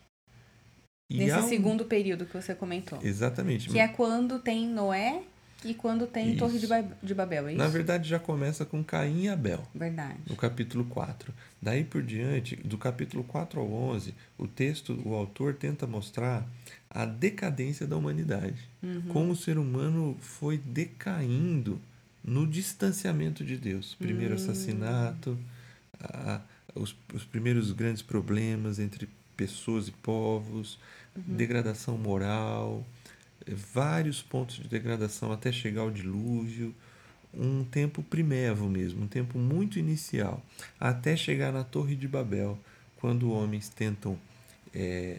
E 1.10 1.18
Nesse 1.18 1.32
ao- 1.32 1.48
segundo 1.48 1.84
período 1.86 2.26
que 2.26 2.34
você 2.34 2.54
comentou. 2.54 2.98
Exatamente. 3.02 3.68
Que 3.70 3.78
é 3.78 3.88
quando 3.88 4.38
tem 4.38 4.66
Noé 4.68 5.22
e 5.64 5.74
quando 5.74 6.06
tem 6.06 6.30
Isso. 6.30 6.38
Torre 6.38 6.58
de, 6.58 6.66
Ba- 6.66 6.84
de 7.02 7.14
Babel, 7.14 7.48
é 7.48 7.52
isso? 7.52 7.58
Na 7.58 7.68
verdade, 7.68 8.08
já 8.08 8.18
começa 8.18 8.64
com 8.64 8.82
Caim 8.84 9.24
e 9.24 9.28
Abel. 9.28 9.62
Verdade. 9.74 10.18
no 10.28 10.36
capítulo 10.36 10.84
4. 10.84 11.32
Daí 11.60 11.84
por 11.84 12.02
diante, 12.02 12.56
do 12.56 12.76
capítulo 12.78 13.24
4 13.24 13.60
ao 13.60 13.70
11, 13.72 14.14
o 14.38 14.46
texto, 14.46 15.00
o 15.04 15.14
autor 15.14 15.54
tenta 15.54 15.86
mostrar 15.86 16.46
a 16.90 17.04
decadência 17.04 17.86
da 17.86 17.96
humanidade. 17.96 18.68
Como 19.12 19.32
o 19.32 19.36
ser 19.36 19.56
humano 19.58 20.16
foi 20.20 20.58
decaindo 20.58 21.80
no 22.22 22.46
distanciamento 22.46 23.44
de 23.44 23.56
Deus. 23.56 23.94
Primeiro 23.98 24.34
assassinato, 24.34 25.38
a- 26.00 26.40
os, 26.74 26.94
os 27.14 27.24
primeiros 27.24 27.70
grandes 27.72 28.02
problemas 28.02 28.78
entre 28.78 29.08
pessoas 29.36 29.88
e 29.88 29.92
povos, 29.92 30.78
degradação 31.16 31.96
moral, 31.96 32.84
vários 33.46 34.22
pontos 34.22 34.56
de 34.56 34.68
degradação 34.68 35.32
até 35.32 35.52
chegar 35.52 35.82
ao 35.82 35.90
dilúvio 35.90 36.74
um 37.36 37.64
tempo 37.64 38.02
primevo 38.02 38.68
mesmo, 38.68 39.04
um 39.04 39.08
tempo 39.08 39.38
muito 39.38 39.78
inicial, 39.78 40.44
até 40.78 41.16
chegar 41.16 41.52
na 41.52 41.64
Torre 41.64 41.96
de 41.96 42.06
Babel, 42.06 42.58
quando 42.96 43.32
homens 43.32 43.68
tentam 43.68 44.16
eh, 44.72 45.18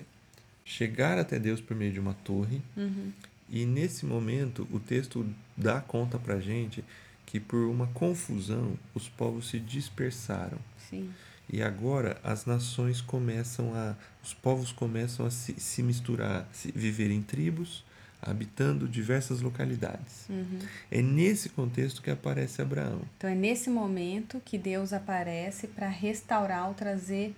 chegar 0.64 1.20
até 1.20 1.38
Deus 1.38 1.62
por 1.62 1.76
meio 1.76 1.92
de 1.92 2.00
uma 2.00 2.14
torre. 2.14 2.62
Uhum. 2.76 3.12
E 3.50 3.66
nesse 3.66 4.06
momento, 4.06 4.68
o 4.72 4.80
texto 4.80 5.28
dá 5.56 5.80
conta 5.80 6.18
pra 6.18 6.40
gente 6.40 6.84
que 7.26 7.40
por 7.40 7.68
uma 7.68 7.88
confusão 7.88 8.78
os 8.94 9.08
povos 9.08 9.50
se 9.50 9.60
dispersaram. 9.60 10.58
Sim. 10.90 11.12
E 11.48 11.62
agora 11.62 12.20
as 12.24 12.46
nações 12.46 13.02
começam 13.02 13.74
a. 13.76 13.96
Os 14.24 14.34
povos 14.34 14.72
começam 14.72 15.26
a 15.26 15.30
se, 15.30 15.54
se 15.60 15.84
misturar, 15.84 16.48
se 16.52 16.72
viver 16.72 17.12
em 17.12 17.22
tribos, 17.22 17.84
habitando 18.26 18.88
diversas 18.88 19.42
localidades. 19.42 20.28
Uhum. 20.30 20.60
É 20.90 21.02
nesse 21.02 21.50
contexto 21.50 22.02
que 22.02 22.10
aparece 22.10 22.62
Abraão. 22.62 23.02
Então 23.18 23.30
é 23.30 23.36
nesse 23.36 23.70
momento 23.70 24.42
que 24.44 24.58
Deus 24.58 24.92
aparece 24.94 25.68
para 25.68 25.88
restaurar 25.88 26.68
ou 26.68 26.74
trazer, 26.74 27.36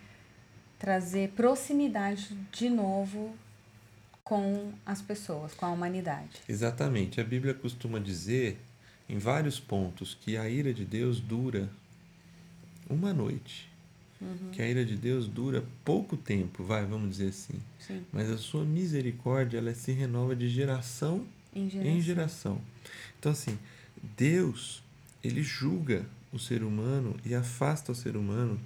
trazer 0.80 1.30
proximidade 1.36 2.36
de 2.52 2.70
novo 2.70 3.36
com 4.24 4.74
as 4.86 5.02
pessoas, 5.02 5.54
com 5.54 5.66
a 5.66 5.70
humanidade. 5.70 6.42
Exatamente. 6.50 7.22
A 7.22 7.24
Bíblia 7.24 7.54
costuma 7.54 8.00
dizer, 8.00 8.60
em 9.08 9.18
vários 9.18 9.60
pontos, 9.60 10.18
que 10.20 10.36
a 10.36 10.50
ira 10.50 10.74
de 10.74 10.84
Deus 10.84 11.20
dura 11.20 11.70
uma 12.90 13.14
noite. 13.14 13.67
Que 14.52 14.62
a 14.62 14.68
ira 14.68 14.84
de 14.84 14.96
Deus 14.96 15.28
dura 15.28 15.64
pouco 15.86 16.18
tempo, 16.18 16.64
vai, 16.64 16.86
vamos 16.86 17.12
dizer 17.12 17.30
assim. 17.30 17.60
Sim. 17.80 18.04
Mas 18.12 18.30
a 18.30 18.38
sua 18.38 18.66
misericórdia, 18.66 19.60
ela 19.60 19.74
se 19.76 19.92
renova 19.92 20.36
de 20.36 20.50
geração 20.50 21.26
Em 21.54 21.70
geração. 21.70 21.92
em 21.92 22.02
geração. 22.02 22.62
Então, 23.20 23.32
assim, 23.32 23.58
Deus, 24.18 24.82
ele 25.24 25.44
julga 25.44 26.06
o 26.32 26.40
ser 26.40 26.64
humano 26.64 27.16
e 27.26 27.36
afasta 27.36 27.92
o 27.92 27.96
ser 27.96 28.16
humano 28.18 28.60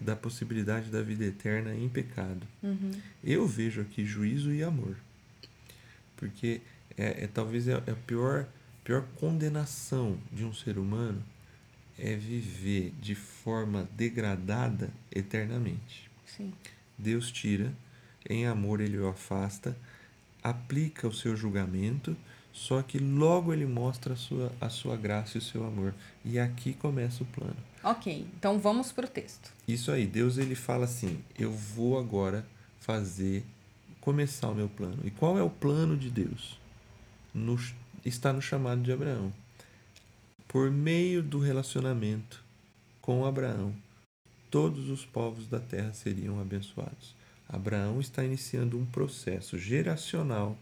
da 0.00 0.16
possibilidade 0.16 0.90
da 0.90 1.02
vida 1.02 1.24
eterna 1.24 1.74
em 1.74 1.88
pecado. 1.88 2.46
Uhum. 2.62 2.92
Eu 3.22 3.46
vejo 3.46 3.80
aqui 3.80 4.04
juízo 4.04 4.52
e 4.52 4.62
amor. 4.62 4.96
Porque 6.16 6.60
é, 6.96 7.24
é 7.24 7.26
talvez 7.26 7.68
é, 7.68 7.72
é 7.86 7.90
a 7.90 7.96
pior, 8.06 8.46
pior 8.84 9.04
condenação 9.16 10.18
de 10.32 10.44
um 10.44 10.52
ser 10.52 10.78
humano 10.78 11.22
é 12.02 12.16
viver 12.16 12.92
de 13.00 13.14
forma 13.14 13.88
degradada 13.96 14.90
eternamente. 15.14 16.10
Sim. 16.26 16.52
Deus 16.98 17.30
tira, 17.30 17.72
em 18.28 18.44
amor 18.44 18.80
ele 18.80 18.98
o 18.98 19.06
afasta, 19.06 19.76
aplica 20.42 21.06
o 21.06 21.14
seu 21.14 21.36
julgamento, 21.36 22.16
só 22.52 22.82
que 22.82 22.98
logo 22.98 23.52
ele 23.52 23.64
mostra 23.64 24.14
a 24.14 24.16
sua, 24.16 24.52
a 24.60 24.68
sua 24.68 24.96
graça 24.96 25.36
e 25.36 25.38
o 25.38 25.44
seu 25.44 25.64
amor. 25.64 25.94
E 26.24 26.40
aqui 26.40 26.74
começa 26.74 27.22
o 27.22 27.26
plano. 27.26 27.56
Ok, 27.84 28.26
então 28.36 28.58
vamos 28.58 28.90
pro 28.90 29.06
texto. 29.06 29.52
Isso 29.66 29.92
aí, 29.92 30.04
Deus 30.04 30.38
ele 30.38 30.56
fala 30.56 30.84
assim: 30.86 31.22
eu 31.38 31.52
vou 31.52 31.98
agora 31.98 32.44
fazer, 32.80 33.44
começar 34.00 34.48
o 34.48 34.54
meu 34.56 34.68
plano. 34.68 34.98
E 35.04 35.10
qual 35.12 35.38
é 35.38 35.42
o 35.42 35.50
plano 35.50 35.96
de 35.96 36.10
Deus? 36.10 36.58
No, 37.32 37.56
está 38.04 38.32
no 38.32 38.42
chamado 38.42 38.82
de 38.82 38.90
Abraão. 38.90 39.32
Por 40.52 40.70
meio 40.70 41.22
do 41.22 41.38
relacionamento 41.38 42.44
com 43.00 43.24
Abraão, 43.24 43.74
todos 44.50 44.90
os 44.90 45.02
povos 45.02 45.46
da 45.46 45.58
terra 45.58 45.94
seriam 45.94 46.38
abençoados. 46.38 47.14
Abraão 47.48 47.98
está 48.02 48.22
iniciando 48.22 48.78
um 48.78 48.84
processo 48.84 49.58
geracional 49.58 50.54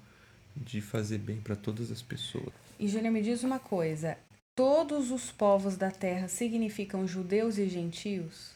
de 0.56 0.80
fazer 0.80 1.18
bem 1.18 1.40
para 1.40 1.56
todas 1.56 1.90
as 1.90 2.00
pessoas. 2.02 2.52
E 2.78 2.87
Júlia, 2.87 3.11
me 3.11 3.20
diz 3.20 3.42
uma 3.42 3.59
coisa: 3.59 4.16
todos 4.54 5.11
os 5.11 5.32
povos 5.32 5.76
da 5.76 5.90
terra 5.90 6.28
significam 6.28 7.04
judeus 7.04 7.59
e 7.59 7.68
gentios? 7.68 8.52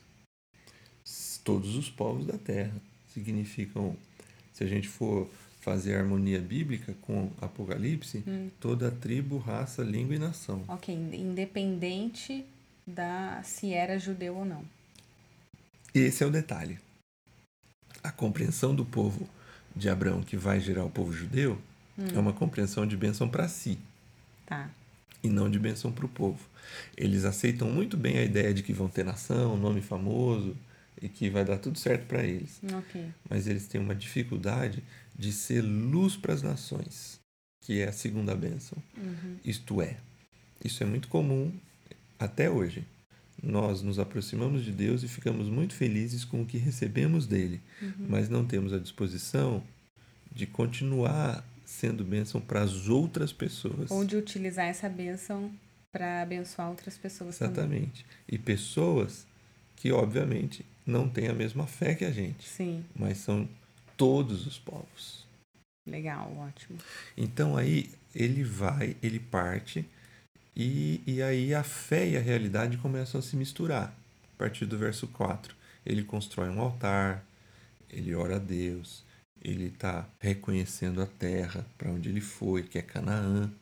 Todos 1.42 1.74
os 1.74 1.90
povos 1.90 2.26
da 2.26 2.38
terra 2.38 2.80
significam, 3.08 3.96
se 4.52 4.62
a 4.62 4.68
gente 4.68 4.86
for 4.86 5.28
fazer 5.64 5.94
harmonia 5.96 6.38
bíblica 6.40 6.94
com 7.00 7.30
Apocalipse, 7.40 8.22
toda 8.60 8.90
tribo, 8.90 9.38
raça, 9.38 9.82
língua 9.82 10.14
e 10.14 10.18
nação. 10.18 10.62
Ok, 10.68 10.94
independente 10.94 12.44
da 12.86 13.40
se 13.42 13.72
era 13.72 13.98
judeu 13.98 14.36
ou 14.36 14.44
não. 14.44 14.62
Esse 15.94 16.22
é 16.22 16.26
o 16.26 16.30
detalhe. 16.30 16.78
A 18.02 18.12
compreensão 18.12 18.74
do 18.74 18.84
povo 18.84 19.26
de 19.74 19.88
Abraão 19.88 20.22
que 20.22 20.36
vai 20.36 20.60
gerar 20.60 20.84
o 20.84 20.90
povo 20.90 21.12
judeu 21.14 21.58
é 22.14 22.18
uma 22.18 22.34
compreensão 22.34 22.86
de 22.86 22.96
bênção 22.96 23.26
para 23.28 23.48
si 23.48 23.78
Tá. 24.44 24.68
e 25.22 25.28
não 25.30 25.48
de 25.50 25.58
bênção 25.58 25.90
para 25.90 26.04
o 26.04 26.08
povo. 26.08 26.46
Eles 26.94 27.24
aceitam 27.24 27.70
muito 27.70 27.96
bem 27.96 28.18
a 28.18 28.22
ideia 28.24 28.52
de 28.52 28.62
que 28.62 28.72
vão 28.74 28.88
ter 28.88 29.04
nação, 29.04 29.56
nome 29.56 29.80
famoso 29.80 30.54
e 31.00 31.08
que 31.08 31.30
vai 31.30 31.44
dar 31.44 31.56
tudo 31.56 31.78
certo 31.78 32.06
para 32.06 32.22
eles. 32.22 32.60
Ok. 32.70 33.06
Mas 33.30 33.46
eles 33.46 33.66
têm 33.66 33.80
uma 33.80 33.94
dificuldade 33.94 34.82
de 35.14 35.32
ser 35.32 35.62
luz 35.62 36.16
para 36.16 36.34
as 36.34 36.42
nações, 36.42 37.20
que 37.62 37.80
é 37.80 37.88
a 37.88 37.92
segunda 37.92 38.34
bênção. 38.34 38.76
Uhum. 38.96 39.36
Isto 39.44 39.80
é, 39.80 39.96
isso 40.64 40.82
é 40.82 40.86
muito 40.86 41.08
comum 41.08 41.52
até 42.18 42.50
hoje. 42.50 42.84
Nós 43.42 43.82
nos 43.82 43.98
aproximamos 43.98 44.64
de 44.64 44.72
Deus 44.72 45.02
e 45.02 45.08
ficamos 45.08 45.48
muito 45.48 45.74
felizes 45.74 46.24
com 46.24 46.42
o 46.42 46.46
que 46.46 46.56
recebemos 46.56 47.26
dele, 47.26 47.60
mas 47.98 48.28
não 48.28 48.44
temos 48.44 48.72
a 48.72 48.78
disposição 48.78 49.62
de 50.32 50.46
continuar 50.46 51.44
sendo 51.64 52.04
bênção 52.04 52.40
para 52.40 52.62
as 52.62 52.88
outras 52.88 53.32
pessoas. 53.32 53.90
Ou 53.90 54.04
de 54.04 54.16
utilizar 54.16 54.66
essa 54.66 54.88
bênção 54.88 55.52
para 55.92 56.22
abençoar 56.22 56.70
outras 56.70 56.96
pessoas 56.96 57.38
também. 57.38 57.52
Exatamente. 57.54 58.06
E 58.28 58.38
pessoas 58.38 59.26
que, 59.76 59.92
obviamente, 59.92 60.64
não 60.86 61.08
têm 61.08 61.28
a 61.28 61.34
mesma 61.34 61.66
fé 61.66 61.94
que 61.94 62.04
a 62.04 62.10
gente, 62.10 62.48
Sim, 62.48 62.84
mas 62.94 63.18
são 63.18 63.48
todos 63.96 64.46
os 64.46 64.58
povos. 64.58 65.26
legal, 65.86 66.32
ótimo. 66.36 66.78
Então 67.16 67.56
aí 67.56 67.90
ele 68.14 68.44
vai, 68.44 68.96
ele 69.02 69.18
parte, 69.18 69.88
e, 70.56 71.02
e 71.06 71.22
aí 71.22 71.52
a 71.54 71.64
fé 71.64 72.08
e 72.08 72.16
a 72.16 72.20
realidade 72.20 72.76
começam 72.78 73.18
a 73.18 73.22
se 73.22 73.36
misturar. 73.36 73.94
A 74.34 74.38
partir 74.38 74.66
do 74.66 74.78
verso 74.78 75.06
4. 75.08 75.54
Ele 75.84 76.02
constrói 76.02 76.48
um 76.48 76.60
altar, 76.60 77.24
ele 77.90 78.14
ora 78.14 78.36
a 78.36 78.38
Deus, 78.38 79.04
ele 79.42 79.66
está 79.66 80.08
reconhecendo 80.18 81.02
a 81.02 81.06
terra 81.06 81.66
para 81.76 81.90
onde 81.90 82.08
ele 82.08 82.20
foi, 82.20 82.62
que 82.62 82.78
é 82.78 82.82
Canaã. 82.82 83.52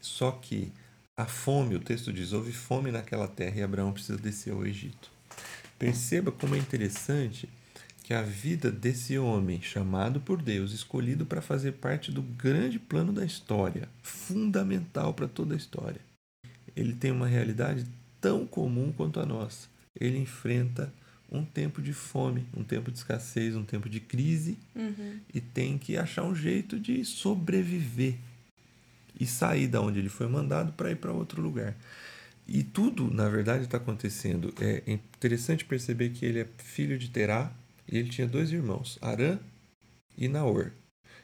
Só 0.00 0.30
que 0.30 0.72
a 1.16 1.26
fome, 1.26 1.74
o 1.74 1.80
texto 1.80 2.12
diz, 2.12 2.32
houve 2.32 2.52
fome 2.52 2.90
naquela 2.92 3.26
terra 3.26 3.58
e 3.58 3.62
Abraão 3.62 3.92
precisa 3.92 4.16
descer 4.16 4.52
ao 4.52 4.64
Egito. 4.64 5.10
Perceba 5.78 6.30
como 6.30 6.54
é 6.54 6.58
interessante 6.58 7.48
que 8.10 8.14
a 8.14 8.22
vida 8.22 8.72
desse 8.72 9.16
homem 9.16 9.62
chamado 9.62 10.18
por 10.20 10.42
Deus, 10.42 10.72
escolhido 10.72 11.24
para 11.24 11.40
fazer 11.40 11.74
parte 11.74 12.10
do 12.10 12.20
grande 12.22 12.76
plano 12.76 13.12
da 13.12 13.24
história, 13.24 13.88
fundamental 14.02 15.14
para 15.14 15.28
toda 15.28 15.54
a 15.54 15.56
história, 15.56 16.00
ele 16.74 16.92
tem 16.92 17.12
uma 17.12 17.28
realidade 17.28 17.86
tão 18.20 18.44
comum 18.44 18.92
quanto 18.92 19.20
a 19.20 19.24
nossa. 19.24 19.68
Ele 19.94 20.18
enfrenta 20.18 20.92
um 21.30 21.44
tempo 21.44 21.80
de 21.80 21.92
fome, 21.92 22.44
um 22.52 22.64
tempo 22.64 22.90
de 22.90 22.98
escassez, 22.98 23.54
um 23.54 23.62
tempo 23.62 23.88
de 23.88 24.00
crise 24.00 24.58
Uhum. 24.74 25.20
e 25.32 25.40
tem 25.40 25.78
que 25.78 25.96
achar 25.96 26.24
um 26.24 26.34
jeito 26.34 26.80
de 26.80 27.04
sobreviver. 27.04 28.16
e 29.20 29.24
sair 29.24 29.68
da 29.68 29.80
onde 29.80 30.00
ele 30.00 30.08
foi 30.08 30.26
mandado 30.26 30.72
para 30.72 30.90
ir 30.90 30.96
para 30.96 31.12
outro 31.12 31.40
lugar. 31.40 31.76
E 32.48 32.64
tudo, 32.64 33.08
na 33.12 33.28
verdade, 33.28 33.64
está 33.64 33.76
acontecendo. 33.76 34.52
É 34.60 34.82
interessante 34.88 35.64
perceber 35.64 36.10
que 36.10 36.24
ele 36.26 36.40
é 36.40 36.48
filho 36.58 36.98
de 36.98 37.08
Terá 37.10 37.52
e 37.90 37.98
ele 37.98 38.08
tinha 38.08 38.26
dois 38.26 38.52
irmãos, 38.52 38.98
Arã 39.02 39.38
e 40.16 40.28
Naor. 40.28 40.72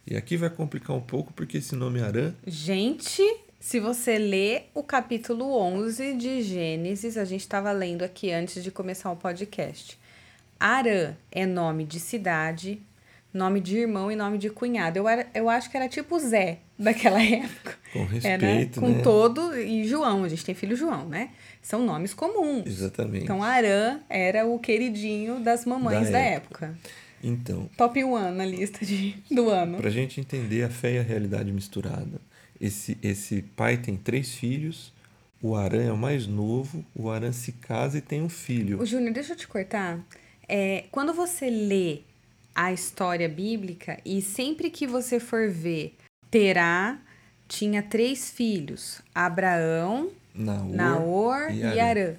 E 0.07 0.17
aqui 0.17 0.37
vai 0.37 0.51
complicar 0.51 0.97
um 0.97 1.01
pouco 1.01 1.33
porque 1.33 1.59
esse 1.59 1.77
nome 1.77 2.03
Arã. 2.03 2.35
Gente, 2.47 3.23
se 3.61 3.79
você 3.79 4.19
lê 4.19 4.65
o 4.75 4.83
capítulo 4.83 5.57
11 5.59 6.15
de 6.15 6.43
Gênesis, 6.43 7.17
a 7.17 7.25
gente 7.25 7.41
estava 7.41 7.71
lendo 7.73 8.03
aqui 8.03 8.33
antes 8.33 8.63
de 8.63 8.71
começar 8.71 9.11
o 9.11 9.17
podcast. 9.17 9.99
Arã 10.59 11.15
é 11.31 11.47
nome 11.47 11.85
de 11.85 12.01
cidade, 12.01 12.81
nome 13.33 13.61
de 13.61 13.79
irmão 13.79 14.11
e 14.11 14.17
nome 14.17 14.39
de 14.39 14.51
cunhado. 14.51 14.99
Eu, 14.99 15.09
era, 15.09 15.29
eu 15.35 15.49
acho 15.49 15.71
que 15.71 15.77
era 15.77 15.89
tipo 15.89 16.19
Zé 16.19 16.61
daquela 16.79 17.23
época. 17.23 17.77
Com 17.93 18.05
respeito, 18.05 18.27
é, 18.27 18.39
né? 18.39 18.71
Com 18.75 18.89
né? 18.89 19.03
todo. 19.03 19.57
E 19.59 19.85
João, 19.85 20.25
a 20.25 20.29
gente 20.29 20.45
tem 20.45 20.55
filho 20.55 20.77
João, 20.77 21.09
né? 21.09 21.31
São 21.63 21.85
nomes 21.85 22.15
comuns. 22.15 22.67
Exatamente. 22.67 23.25
Então 23.25 23.43
Arã 23.43 24.01
era 24.09 24.47
o 24.47 24.59
queridinho 24.59 25.41
das 25.41 25.65
mamães 25.65 26.07
da, 26.07 26.13
Da 26.13 26.19
época. 26.19 26.77
Então, 27.23 27.69
Top 27.77 28.03
one 28.05 28.37
na 28.37 28.45
lista 28.45 28.85
de, 28.85 29.17
do 29.31 29.49
ano. 29.49 29.79
para 29.79 29.89
a 29.89 29.93
gente 29.93 30.21
entender 30.21 30.63
a 30.63 30.69
fé 30.69 30.95
e 30.95 30.99
a 30.99 31.03
realidade 31.03 31.51
misturada, 31.51 32.21
esse, 32.61 32.97
esse 33.03 33.43
pai 33.43 33.79
tem 33.79 33.97
três 33.97 34.35
filhos, 34.35 34.93
o 35.43 35.55
Arã 35.57 35.83
é 35.83 35.93
o 35.93 35.97
mais 35.97 36.27
novo, 36.27 36.85
o 36.95 37.11
Arã 37.11 37.33
se 37.33 37.53
casa 37.53 37.99
e 37.99 38.01
tem 38.01 38.23
um 38.23 38.29
filho. 38.29 38.81
O 38.81 38.87
Júnior, 38.87 39.13
deixa 39.13 39.33
eu 39.33 39.37
te 39.37 39.49
cortar. 39.49 40.05
É, 40.49 40.85
quando 40.91 41.13
você 41.13 41.51
lê 41.51 42.01
a 42.55 42.73
história 42.73 43.29
bíblica 43.29 43.99
e 44.05 44.23
sempre 44.23 44.71
que 44.71 44.87
você 44.87 45.19
for 45.19 45.49
ver, 45.51 45.97
Terá 46.37 46.99
tinha 47.49 47.83
três 47.83 48.31
filhos: 48.31 49.01
Abraão, 49.15 50.11
Naor, 50.35 50.71
Naor 50.71 51.51
e 51.51 51.61
e 51.61 51.81
Arã. 51.81 52.15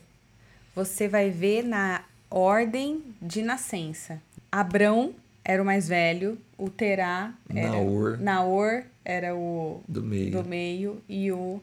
Você 0.74 1.07
vai 1.07 1.29
ver 1.29 1.63
na 1.63 2.03
ordem 2.27 3.03
de 3.21 3.43
nascença. 3.43 4.19
Abrão 4.51 5.13
era 5.43 5.62
o 5.62 5.65
mais 5.65 5.88
velho, 5.88 6.36
o 6.57 6.67
Terá 6.67 7.31
era 7.47 7.69
Naor. 7.69 8.17
Naor 8.19 8.83
era 9.05 9.36
o 9.36 9.83
do 9.88 10.01
meio, 10.01 10.31
do 10.31 10.43
meio 10.43 11.00
e 11.07 11.31
o 11.31 11.62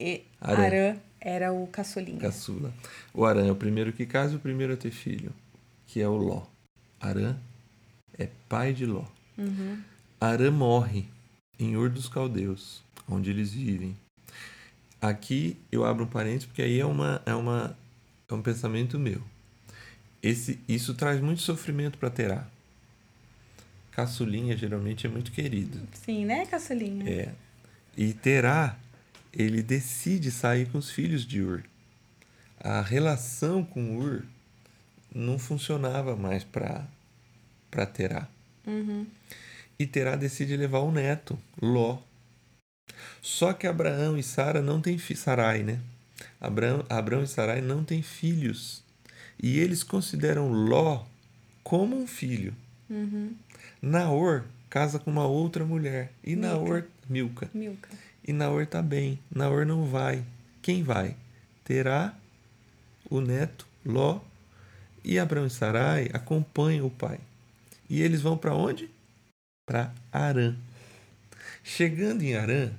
e- 0.00 0.24
Arã. 0.40 0.64
Arã 0.64 0.96
era 1.20 1.52
o 1.52 1.68
caçulinha. 1.68 2.18
caçula. 2.18 2.74
O 3.14 3.24
Arã 3.24 3.46
é 3.46 3.52
o 3.52 3.56
primeiro 3.56 3.92
que 3.92 4.06
casa 4.06 4.32
e 4.32 4.36
o 4.36 4.40
primeiro 4.40 4.72
a 4.72 4.76
ter 4.76 4.90
filho, 4.90 5.32
que 5.86 6.00
é 6.00 6.08
o 6.08 6.16
Ló. 6.16 6.42
Arã 7.00 7.36
é 8.18 8.26
pai 8.48 8.72
de 8.72 8.86
Ló. 8.86 9.04
Uhum. 9.38 9.78
Arã 10.20 10.50
morre 10.50 11.06
em 11.60 11.76
Ur 11.76 11.90
dos 11.90 12.08
Caldeus, 12.08 12.82
onde 13.06 13.30
eles 13.30 13.52
vivem. 13.52 13.96
Aqui 15.00 15.56
eu 15.70 15.84
abro 15.84 16.04
um 16.04 16.08
parênteses 16.08 16.46
porque 16.46 16.62
aí 16.62 16.80
é, 16.80 16.86
uma, 16.86 17.22
é, 17.26 17.34
uma, 17.34 17.76
é 18.28 18.34
um 18.34 18.42
pensamento 18.42 18.98
meu. 18.98 19.22
Esse, 20.22 20.58
isso 20.66 20.94
traz 20.94 21.20
muito 21.20 21.42
sofrimento 21.42 21.98
para 21.98 22.10
Terá. 22.10 22.46
Caçulinha 23.92 24.56
geralmente 24.56 25.06
é 25.06 25.10
muito 25.10 25.32
querido. 25.32 25.80
Sim, 25.92 26.24
né, 26.24 26.46
caçulinha? 26.46 27.08
É. 27.08 27.34
E 27.96 28.12
Terá, 28.14 28.76
ele 29.32 29.62
decide 29.62 30.30
sair 30.30 30.68
com 30.70 30.78
os 30.78 30.90
filhos 30.90 31.26
de 31.26 31.42
Ur. 31.42 31.62
A 32.58 32.80
relação 32.80 33.64
com 33.64 33.98
Ur 33.98 34.24
não 35.14 35.38
funcionava 35.38 36.16
mais 36.16 36.44
para 36.44 36.86
para 37.70 37.86
Terá. 37.86 38.28
Uhum. 38.66 39.06
E 39.80 39.86
Terá 39.86 40.14
decide 40.14 40.58
levar 40.58 40.80
o 40.80 40.92
neto, 40.92 41.38
Ló. 41.58 42.02
Só 43.22 43.54
que 43.54 43.66
Abraão 43.66 44.18
e 44.18 44.22
Sara 44.22 44.60
não 44.60 44.78
têm 44.78 44.98
Sarai, 44.98 45.62
né? 45.62 45.80
Abraão, 46.38 46.84
Abraão 46.86 47.22
e 47.22 47.26
Sarai 47.26 47.62
não 47.62 47.82
têm 47.82 48.02
filhos. 48.02 48.84
E 49.42 49.58
eles 49.58 49.82
consideram 49.82 50.52
Ló 50.52 51.06
como 51.64 51.96
um 51.96 52.06
filho. 52.06 52.54
Uhum. 52.90 53.34
Naor 53.80 54.44
casa 54.68 54.98
com 54.98 55.10
uma 55.10 55.26
outra 55.26 55.64
mulher. 55.64 56.12
E 56.22 56.36
Milca. 56.36 56.48
Naor, 56.48 56.84
Milca. 57.08 57.50
Milka. 57.54 57.88
E 58.22 58.34
Naor 58.34 58.66
tá 58.66 58.82
bem. 58.82 59.18
Naor 59.34 59.64
não 59.64 59.86
vai. 59.86 60.22
Quem 60.60 60.82
vai? 60.82 61.16
Terá, 61.64 62.14
o 63.08 63.22
neto, 63.22 63.66
Ló 63.82 64.20
e 65.02 65.18
Abraão 65.18 65.46
e 65.46 65.50
Sarai 65.50 66.10
acompanham 66.12 66.84
o 66.84 66.90
pai. 66.90 67.18
E 67.88 68.02
eles 68.02 68.20
vão 68.20 68.36
para 68.36 68.54
onde? 68.54 68.90
Para 69.70 69.94
Arã. 70.10 70.56
Chegando 71.62 72.22
em 72.22 72.34
Arã, 72.34 72.72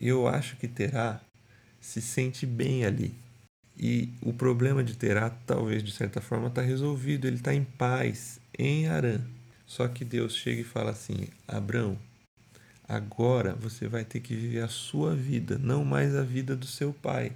eu 0.00 0.26
acho 0.26 0.56
que 0.56 0.66
Terá 0.66 1.20
se 1.80 2.02
sente 2.02 2.44
bem 2.44 2.84
ali. 2.84 3.14
E 3.78 4.08
o 4.20 4.32
problema 4.32 4.82
de 4.82 4.96
Terá, 4.96 5.30
talvez 5.30 5.84
de 5.84 5.92
certa 5.92 6.20
forma, 6.20 6.48
está 6.48 6.60
resolvido. 6.60 7.28
Ele 7.28 7.36
está 7.36 7.54
em 7.54 7.62
paz 7.62 8.40
em 8.58 8.88
Arã. 8.88 9.20
Só 9.64 9.86
que 9.86 10.04
Deus 10.04 10.34
chega 10.34 10.62
e 10.62 10.64
fala 10.64 10.90
assim: 10.90 11.28
Abraão, 11.46 11.96
Agora 12.88 13.54
você 13.54 13.86
vai 13.86 14.04
ter 14.04 14.18
que 14.18 14.34
viver 14.34 14.64
a 14.64 14.68
sua 14.68 15.14
vida, 15.14 15.56
não 15.58 15.84
mais 15.84 16.16
a 16.16 16.22
vida 16.24 16.56
do 16.56 16.66
seu 16.66 16.92
pai. 16.92 17.30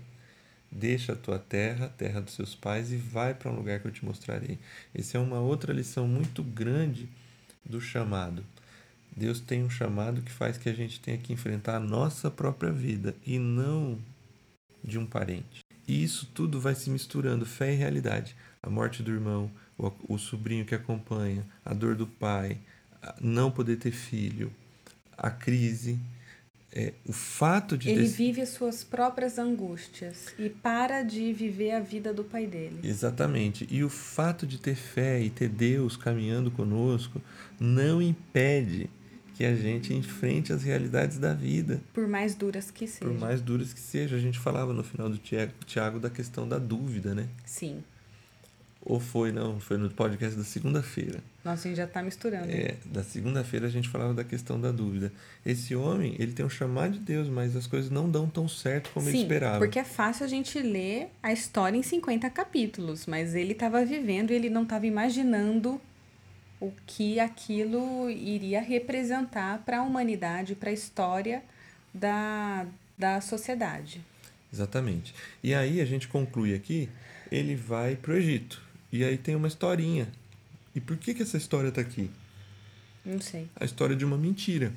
Deixa 0.69 1.13
a 1.13 1.17
tua 1.17 1.39
terra, 1.39 1.87
a 1.87 1.91
terra 1.91 2.21
dos 2.21 2.35
seus 2.35 2.57
pais, 2.57 2.91
e 2.91 2.97
vai 2.97 3.35
para 3.35 3.53
um 3.53 3.55
lugar 3.55 3.79
que 3.79 3.87
eu 3.87 3.93
te 3.93 4.05
mostrarei. 4.05 4.59
Essa 4.93 5.17
é 5.17 5.21
uma 5.21 5.39
outra 5.39 5.73
lição 5.73 6.09
muito 6.09 6.43
grande 6.43 7.09
do 7.65 7.81
chamado. 7.81 8.45
Deus 9.17 9.41
tem 9.41 9.63
um 9.65 9.71
chamado 9.71 10.23
que 10.23 10.31
faz 10.31 10.57
que 10.57 10.69
a 10.69 10.73
gente 10.73 11.01
tenha 11.01 11.19
que 11.19 11.33
enfrentar 11.33 11.77
a 11.77 11.81
nossa 11.81 12.31
própria 12.31 12.73
vida 12.73 13.15
e 13.27 13.39
não 13.39 13.99
de 14.83 14.99
um 14.99 15.07
parente. 15.07 15.61
E 15.87 16.03
isso 16.03 16.27
tudo 16.33 16.61
vai 16.61 16.75
se 16.75 16.89
misturando, 16.89 17.45
fé 17.45 17.73
e 17.73 17.77
realidade. 17.77 18.37
A 18.63 18.71
morte 18.71 19.03
do 19.03 19.11
irmão, 19.11 19.51
o, 19.77 19.93
o 20.15 20.19
sobrinho 20.19 20.65
que 20.65 20.75
acompanha, 20.75 21.45
a 21.65 21.75
dor 21.75 21.95
do 21.97 22.07
pai, 22.07 22.59
não 23.21 23.51
poder 23.51 23.77
ter 23.77 23.91
filho, 23.91 24.53
a 25.19 25.31
crise, 25.31 25.99
é, 26.73 26.93
o 27.05 27.13
fato 27.13 27.77
de 27.77 27.91
Ele 27.91 28.03
desse- 28.03 28.15
vive 28.17 28.41
as 28.41 28.51
suas 28.51 28.85
próprias 28.85 29.39
angústias 29.39 30.33
e 30.39 30.49
para 30.49 31.03
de 31.03 31.33
viver 31.33 31.73
a 31.73 31.81
vida 31.81 32.13
do 32.15 32.23
pai 32.23 32.47
dele. 32.47 32.79
Exatamente. 32.85 33.67
E 33.71 33.83
o 33.83 33.89
fato 33.89 34.47
de 34.47 34.59
ter 34.59 34.77
fé 34.77 35.21
e 35.21 35.29
ter 35.31 35.49
Deus 35.49 35.97
caminhando 35.97 36.51
conosco 36.51 37.21
não 37.59 38.01
impede 38.01 38.89
que 39.41 39.47
a 39.47 39.55
gente 39.55 39.95
enfrente 39.95 40.53
as 40.53 40.63
realidades 40.63 41.17
da 41.17 41.33
vida, 41.33 41.81
Por 41.95 42.07
mais 42.07 42.35
duras 42.35 42.71
que 42.71 42.87
sejam. 42.87 43.09
por 43.15 43.19
mais 43.19 43.41
duras 43.41 43.73
que 43.73 43.81
sejam. 43.81 44.19
A 44.19 44.21
gente 44.21 44.39
falava 44.39 44.75
no 44.75 44.85
final 44.85 45.09
do 45.09 45.17
Tiago, 45.17 45.53
Tiago 45.65 45.99
da 45.99 46.11
questão 46.11 46.47
da 46.47 46.59
dúvida, 46.59 47.15
né? 47.15 47.27
Sim. 47.47 47.83
Ou 48.83 49.01
foi, 49.01 49.33
não, 49.33 49.59
foi 49.59 49.79
no 49.79 49.89
podcast 49.89 50.37
da 50.37 50.45
segunda-feira. 50.45 51.21
Nossa, 51.43 51.69
a 51.69 51.71
gente 51.71 51.79
já 51.79 51.87
tá 51.87 52.03
misturando. 52.03 52.51
É, 52.51 52.75
da 52.85 53.03
segunda-feira 53.03 53.67
a 53.67 53.71
gente 53.71 53.89
falava 53.89 54.13
da 54.13 54.25
questão 54.25 54.61
da 54.61 54.71
dúvida. 54.71 55.11
Esse 55.45 55.75
homem, 55.75 56.17
ele 56.19 56.33
tem 56.33 56.45
um 56.45 56.51
chamado 56.51 56.93
de 56.93 56.99
Deus, 56.99 57.27
mas 57.27 57.57
as 57.57 57.67
coisas 57.67 57.91
não 57.91 58.11
dão 58.11 58.29
tão 58.29 58.47
certo 58.47 58.91
como 58.93 59.09
ele 59.09 59.17
Sim, 59.17 59.23
esperava. 59.23 59.59
porque 59.59 59.79
é 59.79 59.85
fácil 59.85 60.27
a 60.27 60.29
gente 60.29 60.59
ler 60.61 61.09
a 61.23 61.33
história 61.33 61.79
em 61.79 61.83
50 61.83 62.29
capítulos, 62.29 63.07
mas 63.07 63.35
ele 63.35 63.53
estava 63.53 63.83
vivendo 63.87 64.33
e 64.33 64.35
ele 64.35 64.51
não 64.51 64.65
estava 64.65 64.87
imaginando 64.87 65.81
o 66.61 66.73
que 66.87 67.19
aquilo 67.19 68.11
iria 68.11 68.61
representar 68.61 69.63
para 69.65 69.79
a 69.79 69.83
humanidade, 69.83 70.55
para 70.55 70.71
a 70.71 70.73
história 70.73 71.43
da, 71.93 72.67
da 72.99 73.21
sociedade. 73.21 74.05
Exatamente. 74.53 75.15
E 75.43 75.55
aí 75.55 75.81
a 75.81 75.85
gente 75.85 76.07
conclui 76.07 76.55
aqui, 76.55 76.89
ele 77.33 77.55
vai 77.57 77.97
pro 77.97 78.17
Egito. 78.17 78.63
E 78.93 79.03
aí 79.05 79.17
tem 79.17 79.35
uma 79.35 79.49
historinha. 79.49 80.09
E 80.75 80.81
por 80.81 80.97
que 80.97 81.15
que 81.15 81.23
essa 81.23 81.37
história 81.37 81.73
tá 81.73 81.81
aqui? 81.81 82.11
Não 83.05 83.21
sei. 83.21 83.49
A 83.57 83.65
história 83.65 83.97
de 83.97 84.05
uma 84.05 84.19
mentira. 84.19 84.73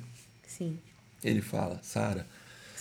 Sim. 0.46 0.78
Ele 1.22 1.42
fala, 1.42 1.78
Sara, 1.82 2.26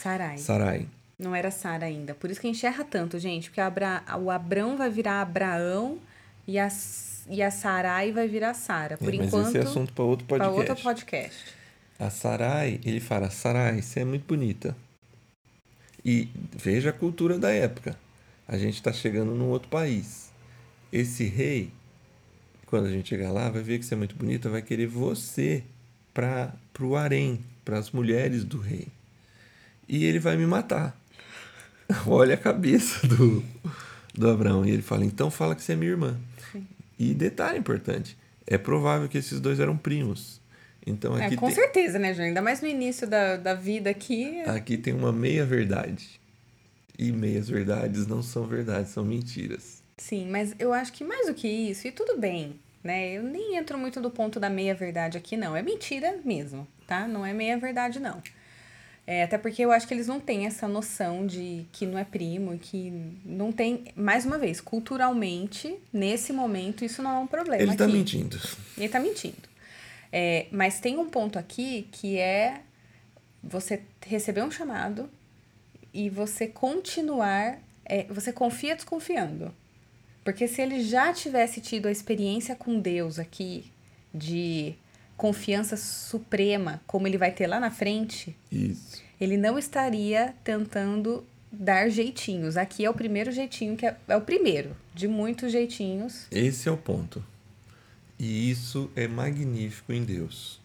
Sarai. 0.04 0.38
Sarai. 0.38 0.88
Não 1.18 1.34
era 1.34 1.50
Sara 1.50 1.86
ainda. 1.86 2.13
Por 2.13 2.30
isso 2.30 2.42
que 2.42 2.48
enxerra 2.48 2.84
tanto, 2.84 3.18
gente. 3.18 3.50
Porque 3.50 3.62
Abra... 3.62 4.04
o 4.20 4.30
Abrão 4.30 4.76
vai 4.76 4.89
virar 4.89 5.22
Abraão 5.22 5.98
e 6.48 6.60
a, 6.60 6.68
e 7.30 7.42
a 7.42 7.52
Sarai 7.52 8.12
vai 8.12 8.28
virar 8.28 8.54
Sara. 8.54 8.98
Por 8.98 9.14
É, 9.14 9.18
mas 9.18 9.28
enquanto, 9.28 9.48
esse 9.48 9.58
é 9.58 9.62
assunto 9.62 9.94
para 9.94 10.04
outro 10.04 10.26
para 10.26 10.46
podcast. 10.46 10.70
outro 10.70 10.84
podcast. 10.84 11.56
A 12.00 12.10
Sarai, 12.10 12.80
ele 12.84 13.00
fala, 13.00 13.30
Sarai, 13.30 13.82
você 13.82 14.02
é 14.02 14.06
muito 14.06 14.26
bonita. 14.26 14.76
E 16.04 16.28
veja 16.52 16.90
a 16.90 16.94
cultura 16.94 17.40
da 17.40 17.52
época. 17.52 17.98
A 18.48 18.58
gente 18.58 18.76
está 18.76 18.92
chegando 18.92 19.34
num 19.34 19.50
outro 19.50 19.70
país. 19.70 20.32
Esse 20.92 21.24
rei, 21.24 21.72
quando 22.66 22.88
a 22.88 22.92
gente 22.92 23.08
chegar 23.08 23.32
lá, 23.32 23.50
vai 23.50 23.62
ver 23.62 23.80
que 23.80 23.86
você 23.86 23.94
é 23.94 23.98
muito 23.98 24.16
bonita, 24.16 24.50
vai 24.50 24.62
querer 24.62 24.88
você 24.88 25.64
para 26.14 26.54
o 26.82 26.96
harém, 26.96 27.40
para 27.64 27.78
as 27.78 27.92
mulheres 27.92 28.44
do 28.44 28.60
rei. 28.60 28.88
E 29.88 30.04
ele 30.04 30.20
vai 30.20 30.36
me 30.36 30.46
matar. 30.46 31.00
Olha 32.06 32.36
a 32.36 32.38
cabeça 32.38 33.08
do, 33.08 33.44
do 34.13 34.30
Abraão. 34.30 34.65
E 34.65 34.71
ele 34.71 34.82
fala, 34.82 35.04
então 35.06 35.32
fala 35.32 35.56
que 35.56 35.62
você 35.63 35.73
é 35.73 35.76
minha 35.76 35.91
irmã. 35.91 36.17
E 36.99 37.13
detalhe 37.13 37.58
importante, 37.58 38.17
é 38.45 38.58
provável 38.58 39.10
que 39.10 39.17
esses 39.17 39.39
dois 39.39 39.60
eram 39.60 39.76
primos. 39.76 40.39
Então 40.86 41.17
É, 41.17 41.26
aqui 41.26 41.36
com 41.36 41.47
tem, 41.47 41.56
certeza, 41.56 41.97
né, 41.97 42.13
João? 42.13 42.28
Ainda 42.28 42.41
mais 42.41 42.62
no 42.62 42.67
início 42.67 43.08
da, 43.08 43.38
da 43.38 43.54
vida 43.54 43.89
aqui. 43.89 44.41
aqui 44.41 44.78
tem 44.78 44.93
uma 44.93 45.12
meia 45.12 45.45
verdade. 45.45 46.19
E 46.97 47.12
meias 47.12 47.49
verdades 47.49 48.06
não 48.06 48.21
são 48.21 48.45
verdades, 48.45 48.91
são 48.91 49.04
mentiras. 49.04 49.82
Sim, 49.97 50.28
mas 50.30 50.54
eu 50.60 50.73
acho 50.73 50.93
que 50.93 51.04
mais 51.04 51.28
do 51.28 51.34
que 51.34 51.47
isso, 51.47 51.88
e 51.88 51.91
tudo 51.91 52.19
bem, 52.19 52.60
né? 52.84 53.13
Eu 53.13 53.23
nem 53.23 53.56
entro 53.56 53.78
muito 53.78 53.99
do 54.02 54.12
ponto 54.12 54.39
da 54.39 54.49
meia-verdade 54.49 55.17
aqui, 55.17 55.36
não. 55.36 55.56
É 55.56 55.62
mentira 55.62 56.19
mesmo, 56.23 56.67
tá? 56.86 57.08
Não 57.08 57.26
é 57.26 57.34
meia-verdade, 57.34 57.99
não. 57.99 58.21
É, 59.06 59.24
até 59.24 59.38
porque 59.38 59.63
eu 59.63 59.72
acho 59.72 59.86
que 59.88 59.94
eles 59.94 60.08
não 60.08 60.20
têm 60.20 60.46
essa 60.46 60.68
noção 60.68 61.28
de 61.28 61.66
que 61.74 61.86
não 61.86 61.98
é 61.98 62.06
primo, 62.06 62.58
que 62.58 62.89
não 63.26 63.52
tem. 63.52 63.86
Mais 63.96 64.26
uma 64.26 64.38
vez, 64.38 64.62
culturalmente, 64.62 65.78
nesse 65.92 66.32
momento, 66.32 66.86
isso 66.86 67.02
não 67.02 67.12
é 67.12 67.20
um 67.20 67.28
problema. 67.28 67.62
Ele 67.62 67.76
tá 67.76 67.84
aqui. 67.84 67.94
mentindo. 67.94 68.39
Ele 68.78 68.89
tá 68.89 69.00
mentindo. 69.00 69.50
É, 70.12 70.48
mas 70.52 70.80
tem 70.80 70.98
um 70.98 71.10
ponto 71.10 71.38
aqui 71.38 71.88
que 71.92 72.18
é 72.18 72.62
você 73.44 73.82
receber 74.06 74.42
um 74.42 74.52
chamado 74.52 75.10
e 75.94 76.10
você 76.10 76.48
continuar. 76.48 77.60
é, 77.86 78.06
você 78.06 78.32
confia 78.32 78.76
desconfiando. 78.76 79.54
Porque 80.24 80.48
se 80.48 80.62
ele 80.62 80.82
já 80.82 81.12
tivesse 81.12 81.60
tido 81.60 81.88
a 81.88 81.92
experiência 81.92 82.56
com 82.56 82.80
Deus 82.80 83.20
aqui, 83.20 83.66
de 84.13 84.76
confiança 85.15 85.78
suprema, 85.78 86.82
como 86.88 87.08
ele 87.08 87.17
vai 87.17 87.32
ter 87.32 87.47
lá 87.47 87.60
na 87.60 87.71
frente, 87.71 88.36
Isso. 88.52 89.02
ele 89.19 89.38
não 89.38 89.58
estaria 89.58 90.34
tentando 90.43 91.23
dar 91.52 91.89
jeitinhos. 91.89 92.58
Aqui 92.58 92.84
é 92.84 92.89
o 92.89 92.93
primeiro 92.93 93.32
jeitinho, 93.32 93.78
que 93.78 93.86
é, 93.86 93.95
é 94.08 94.17
o 94.17 94.21
primeiro 94.21 94.76
de 94.93 95.08
muitos 95.08 95.52
jeitinhos. 95.52 96.26
Esse 96.32 96.67
é 96.67 96.71
o 96.71 96.78
ponto. 96.78 97.23
E 98.17 98.49
isso 98.49 98.89
é 98.95 99.08
magnífico 99.08 99.93
em 99.93 100.04
Deus. 100.04 100.60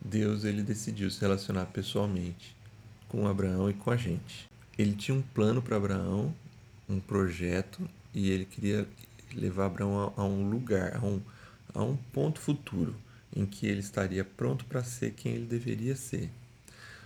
Deus 0.00 0.44
ele 0.44 0.62
decidiu 0.62 1.10
se 1.10 1.20
relacionar 1.20 1.66
pessoalmente 1.66 2.56
com 3.08 3.26
Abraão 3.26 3.70
e 3.70 3.74
com 3.74 3.90
a 3.90 3.96
gente. 3.96 4.48
Ele 4.78 4.94
tinha 4.94 5.16
um 5.16 5.22
plano 5.22 5.60
para 5.60 5.76
Abraão, 5.76 6.34
um 6.88 6.98
projeto, 6.98 7.88
e 8.14 8.30
ele 8.30 8.44
queria 8.44 8.86
levar 9.34 9.66
Abraão 9.66 10.12
a, 10.16 10.22
a 10.22 10.24
um 10.24 10.48
lugar, 10.48 10.96
a 10.96 11.06
um, 11.06 11.20
a 11.74 11.82
um 11.82 11.96
ponto 12.12 12.40
futuro 12.40 12.94
em 13.34 13.46
que 13.46 13.66
ele 13.66 13.80
estaria 13.80 14.24
pronto 14.24 14.64
para 14.64 14.84
ser 14.84 15.12
quem 15.12 15.32
ele 15.32 15.46
deveria 15.46 15.96
ser. 15.96 16.30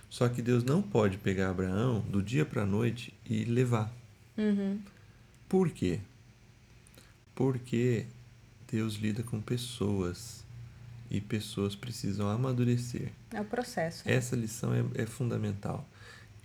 Só 0.09 0.29
que 0.29 0.41
Deus 0.41 0.63
não 0.63 0.81
pode 0.81 1.17
pegar 1.17 1.49
Abraão 1.49 2.01
do 2.01 2.21
dia 2.21 2.45
para 2.45 2.63
a 2.63 2.65
noite 2.65 3.13
e 3.25 3.43
levar. 3.43 3.91
Por 5.49 5.69
quê? 5.69 5.99
Porque 7.35 8.05
Deus 8.71 8.95
lida 8.95 9.23
com 9.23 9.41
pessoas 9.41 10.43
e 11.09 11.21
pessoas 11.21 11.75
precisam 11.75 12.29
amadurecer. 12.29 13.11
É 13.31 13.41
o 13.41 13.45
processo. 13.45 14.03
Essa 14.05 14.35
lição 14.35 14.73
é, 14.73 14.83
é 14.95 15.05
fundamental. 15.05 15.87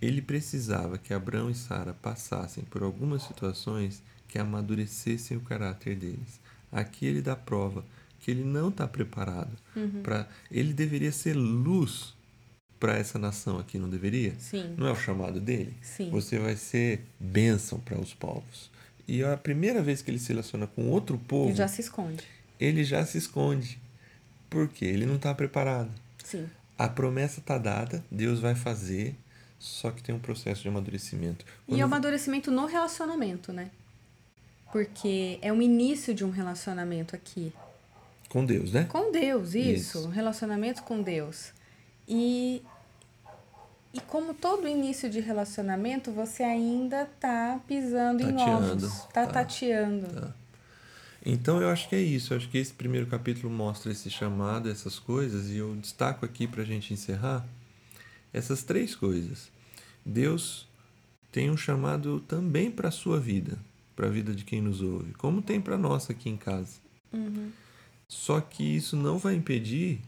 Ele 0.01 0.21
precisava 0.21 0.99
que 0.99 1.15
Abraão 1.15 1.51
e 1.51 1.55
Sara 1.55 1.95
passassem 1.95 2.65
por 2.65 2.83
algumas 2.83 3.23
situações 3.23 4.03
que 4.27 4.39
amadurecessem 4.39 5.37
o 5.37 5.41
caráter 5.41 5.97
deles. 5.97 6.41
Aqui 6.71 7.07
ele 7.07 7.23
dá 7.23 7.37
prova 7.37 7.85
que 8.23 8.31
ele 8.31 8.45
não 8.45 8.69
está 8.71 8.87
preparado 8.89 9.51
para. 10.03 10.27
Ele 10.51 10.73
deveria 10.73 11.13
ser 11.13 11.35
luz 11.35 12.15
para 12.81 12.97
essa 12.97 13.19
nação 13.19 13.59
aqui, 13.59 13.79
não 13.79 13.89
deveria? 13.91 14.35
Sim. 14.39 14.75
Não 14.79 14.87
é 14.87 14.93
o 14.93 14.97
chamado 14.97 15.39
dele? 15.41 15.75
Sim. 15.83 16.09
Você 16.11 16.39
vai 16.39 16.57
ser 16.57 17.03
bênção 17.21 17.79
para 17.81 18.01
os 18.01 18.15
povos. 18.15 18.71
E 19.07 19.23
a 19.23 19.37
primeira 19.37 19.83
vez 19.83 20.01
que 20.01 20.11
ele 20.11 20.19
se 20.19 20.29
relaciona 20.29 20.67
com 20.67 20.89
outro 20.89 21.19
povo, 21.19 21.51
Ele 21.51 21.57
já 21.57 21.69
se 21.69 21.81
esconde. 21.83 22.25
ele 22.59 22.83
já 22.85 23.05
se 23.05 23.19
esconde. 23.19 23.79
Por 24.49 24.69
quê? 24.69 24.85
Ele 24.87 25.05
não 25.05 25.17
está 25.17 25.35
preparado. 25.35 25.91
Sim. 26.25 26.49
A 26.79 26.89
promessa 26.89 27.41
está 27.41 27.59
dada, 27.59 28.03
Deus 28.11 28.41
vai 28.41 28.55
fazer, 28.55 29.15
só 29.59 29.91
que 29.91 30.03
tem 30.03 30.15
um 30.15 30.19
processo 30.21 30.63
de 30.63 30.69
amadurecimento. 30.69 31.45
E 31.69 31.81
é 31.81 31.83
o 31.83 31.87
amadurecimento 31.87 32.51
no 32.51 32.67
relacionamento, 32.67 33.53
né? 33.53 33.71
Porque 34.73 35.39
é 35.43 35.53
o 35.53 35.61
início 35.61 36.15
de 36.15 36.25
um 36.25 36.31
relacionamento 36.31 37.15
aqui. 37.15 37.53
Com 38.33 38.47
Deus, 38.47 38.73
né? 38.73 38.85
Com 38.85 39.13
Deus, 39.13 39.55
isso. 39.55 39.99
Isso. 39.99 40.09
Relacionamento 40.09 40.83
com 40.85 41.03
Deus. 41.03 41.53
E, 42.09 42.63
e 43.93 44.01
como 44.01 44.33
todo 44.33 44.67
início 44.67 45.11
de 45.11 45.21
relacionamento, 45.21 46.11
você 46.11 46.43
ainda 46.43 47.05
tá 47.21 47.61
pisando 47.69 48.23
em 48.23 48.35
Tateando. 48.35 48.87
ovos. 48.87 49.01
Tá, 49.13 49.27
Tá. 49.27 49.27
tateando. 49.27 50.33
Então 51.27 51.61
eu 51.61 51.69
acho 51.69 51.91
que 51.91 51.95
é 51.95 52.01
isso. 52.01 52.33
Eu 52.33 52.39
acho 52.39 52.49
que 52.49 52.57
esse 52.57 52.73
primeiro 52.73 53.07
capítulo 53.07 53.53
mostra 53.53 53.93
esse 53.93 54.09
chamado, 54.09 54.71
essas 54.71 54.99
coisas, 54.99 55.51
e 55.51 55.59
eu 55.59 55.75
destaco 55.77 56.25
aqui 56.25 56.47
para 56.47 56.63
a 56.63 56.65
gente 56.65 56.95
encerrar 56.95 57.45
essas 58.33 58.63
três 58.63 58.95
coisas. 58.95 59.51
Deus 60.07 60.67
tem 61.31 61.51
um 61.51 61.57
chamado 61.57 62.19
também 62.21 62.71
para 62.71 62.89
a 62.89 62.91
sua 62.91 63.21
vida, 63.21 63.59
para 63.95 64.07
a 64.07 64.11
vida 64.11 64.35
de 64.35 64.43
quem 64.43 64.63
nos 64.63 64.81
ouve, 64.81 65.13
como 65.13 65.43
tem 65.43 65.61
para 65.61 65.77
nós 65.77 66.09
aqui 66.09 66.31
em 66.31 66.37
casa. 66.39 66.81
Só 68.13 68.43
que 68.43 68.63
isso 68.63 68.95
não 68.95 69.17
vai 69.17 69.35
impedir 69.35 69.99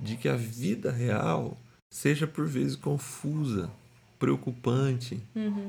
de 0.00 0.16
que 0.16 0.30
a 0.30 0.34
vida 0.34 0.90
real 0.90 1.58
seja 1.90 2.26
por 2.26 2.48
vezes 2.48 2.74
confusa, 2.74 3.70
preocupante 4.18 5.20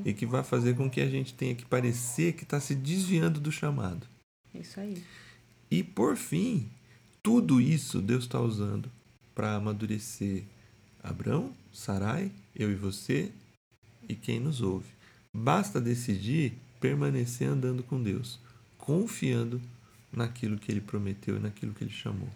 e 0.06 0.13
que 0.13 0.26
vai 0.26 0.41
fazer 0.41 0.78
com 0.78 0.89
que 0.89 1.02
a 1.02 1.10
gente 1.10 1.34
tenha 1.34 1.54
que 1.54 1.65
parecer 1.65 2.34
que 2.34 2.43
está 2.43 2.62
se 2.62 2.74
desviando 2.74 3.41
do 3.41 3.52
chamado. 3.52 4.08
Isso 4.56 4.80
aí. 4.80 5.04
E 5.69 5.84
por 5.84 6.15
fim, 6.15 6.69
tudo 7.22 7.60
isso 7.60 8.02
Deus 8.02 8.24
está 8.24 8.39
usando 8.39 8.89
para 9.36 9.56
amadurecer 9.56 10.45
Abraão, 11.04 11.54
Sarai, 11.74 12.32
eu 12.56 12.72
e 12.72 12.76
você 12.76 13.34
e 14.08 14.15
quem 14.15 14.39
nos 14.39 14.62
ouve. 14.62 14.88
Basta 15.36 15.82
decidir 15.82 16.54
permanecer 16.80 17.50
andando 17.50 17.84
com 17.84 18.02
Deus, 18.02 18.39
confiando 18.78 19.62
naquilo 20.12 20.58
que 20.58 20.72
ele 20.72 20.82
prometeu 20.82 21.38
e 21.38 21.39
naquilo 21.39 21.74
que 21.74 21.84
ele 21.84 21.91
chamou. 21.91 22.30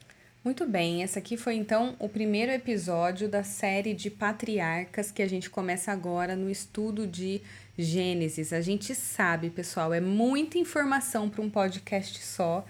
Muito 0.43 0.67
bem, 0.67 1.01
esse 1.01 1.17
aqui 1.17 1.37
foi 1.37 1.55
então 1.55 1.95
o 1.99 2.09
primeiro 2.09 2.51
episódio 2.51 3.29
da 3.29 3.43
série 3.43 3.93
de 3.93 4.09
patriarcas 4.09 5.09
que 5.09 5.21
a 5.21 5.27
gente 5.27 5.49
começa 5.49 5.89
agora 5.89 6.35
no 6.35 6.49
estudo 6.49 7.07
de 7.07 7.41
Gênesis. 7.77 8.51
A 8.51 8.59
gente 8.59 8.93
sabe, 8.93 9.49
pessoal, 9.49 9.93
é 9.93 10.01
muita 10.01 10.57
informação 10.57 11.29
para 11.29 11.41
um 11.41 11.49
podcast 11.49 12.21
só, 12.21 12.65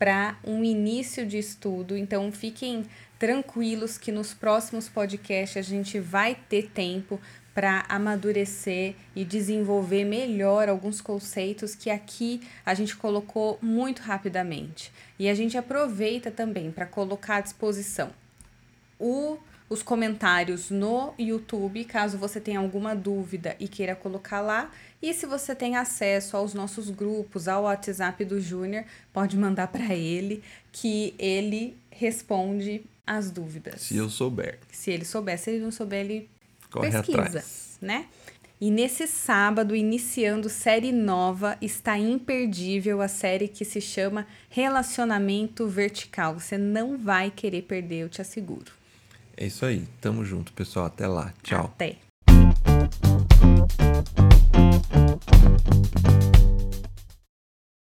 para 0.00 0.36
um 0.42 0.64
início 0.64 1.24
de 1.24 1.38
estudo, 1.38 1.96
então 1.96 2.32
fiquem 2.32 2.84
tranquilos 3.20 3.96
que 3.96 4.10
nos 4.10 4.34
próximos 4.34 4.88
podcasts 4.88 5.56
a 5.56 5.62
gente 5.62 6.00
vai 6.00 6.34
ter 6.34 6.70
tempo 6.70 7.20
para 7.54 7.84
amadurecer 7.88 8.94
e 9.14 9.24
desenvolver 9.24 10.04
melhor 10.04 10.68
alguns 10.68 11.00
conceitos 11.00 11.74
que 11.74 11.90
aqui 11.90 12.40
a 12.64 12.74
gente 12.74 12.96
colocou 12.96 13.58
muito 13.60 14.00
rapidamente. 14.00 14.92
E 15.18 15.28
a 15.28 15.34
gente 15.34 15.56
aproveita 15.56 16.30
também 16.30 16.70
para 16.70 16.86
colocar 16.86 17.36
à 17.36 17.40
disposição 17.40 18.10
o, 19.02 19.36
os 19.68 19.82
comentários 19.82 20.70
no 20.70 21.12
YouTube, 21.18 21.84
caso 21.84 22.16
você 22.16 22.40
tenha 22.40 22.60
alguma 22.60 22.94
dúvida 22.94 23.56
e 23.58 23.66
queira 23.66 23.96
colocar 23.96 24.40
lá. 24.40 24.70
E 25.02 25.12
se 25.12 25.26
você 25.26 25.56
tem 25.56 25.76
acesso 25.76 26.36
aos 26.36 26.54
nossos 26.54 26.88
grupos, 26.88 27.48
ao 27.48 27.64
WhatsApp 27.64 28.24
do 28.24 28.40
Júnior, 28.40 28.84
pode 29.12 29.36
mandar 29.36 29.66
para 29.66 29.92
ele 29.92 30.40
que 30.70 31.14
ele 31.18 31.76
responde 31.90 32.84
as 33.04 33.32
dúvidas. 33.32 33.82
Se 33.82 33.96
eu 33.96 34.08
souber, 34.08 34.60
Se 34.70 34.92
ele 34.92 35.04
souber, 35.04 35.36
se 35.36 35.50
ele 35.50 35.64
não 35.64 35.72
souber, 35.72 36.04
ele 36.04 36.30
Corre 36.72 36.90
pesquisa, 36.90 37.20
atrás. 37.20 37.78
né? 37.80 38.06
E 38.60 38.70
nesse 38.70 39.08
sábado, 39.08 39.74
iniciando 39.74 40.48
série 40.48 40.92
nova, 40.92 41.58
está 41.60 41.98
imperdível 41.98 43.02
a 43.02 43.08
série 43.08 43.48
que 43.48 43.64
se 43.64 43.80
chama 43.80 44.24
Relacionamento 44.48 45.66
Vertical. 45.66 46.38
Você 46.38 46.56
não 46.56 46.96
vai 46.96 47.30
querer 47.30 47.62
perder, 47.62 48.04
eu 48.04 48.08
te 48.08 48.20
asseguro. 48.20 48.72
É 49.36 49.46
isso 49.46 49.66
aí. 49.66 49.84
Tamo 50.00 50.24
junto, 50.24 50.52
pessoal. 50.52 50.86
Até 50.86 51.08
lá. 51.08 51.34
Tchau. 51.42 51.64
Até. 51.64 51.96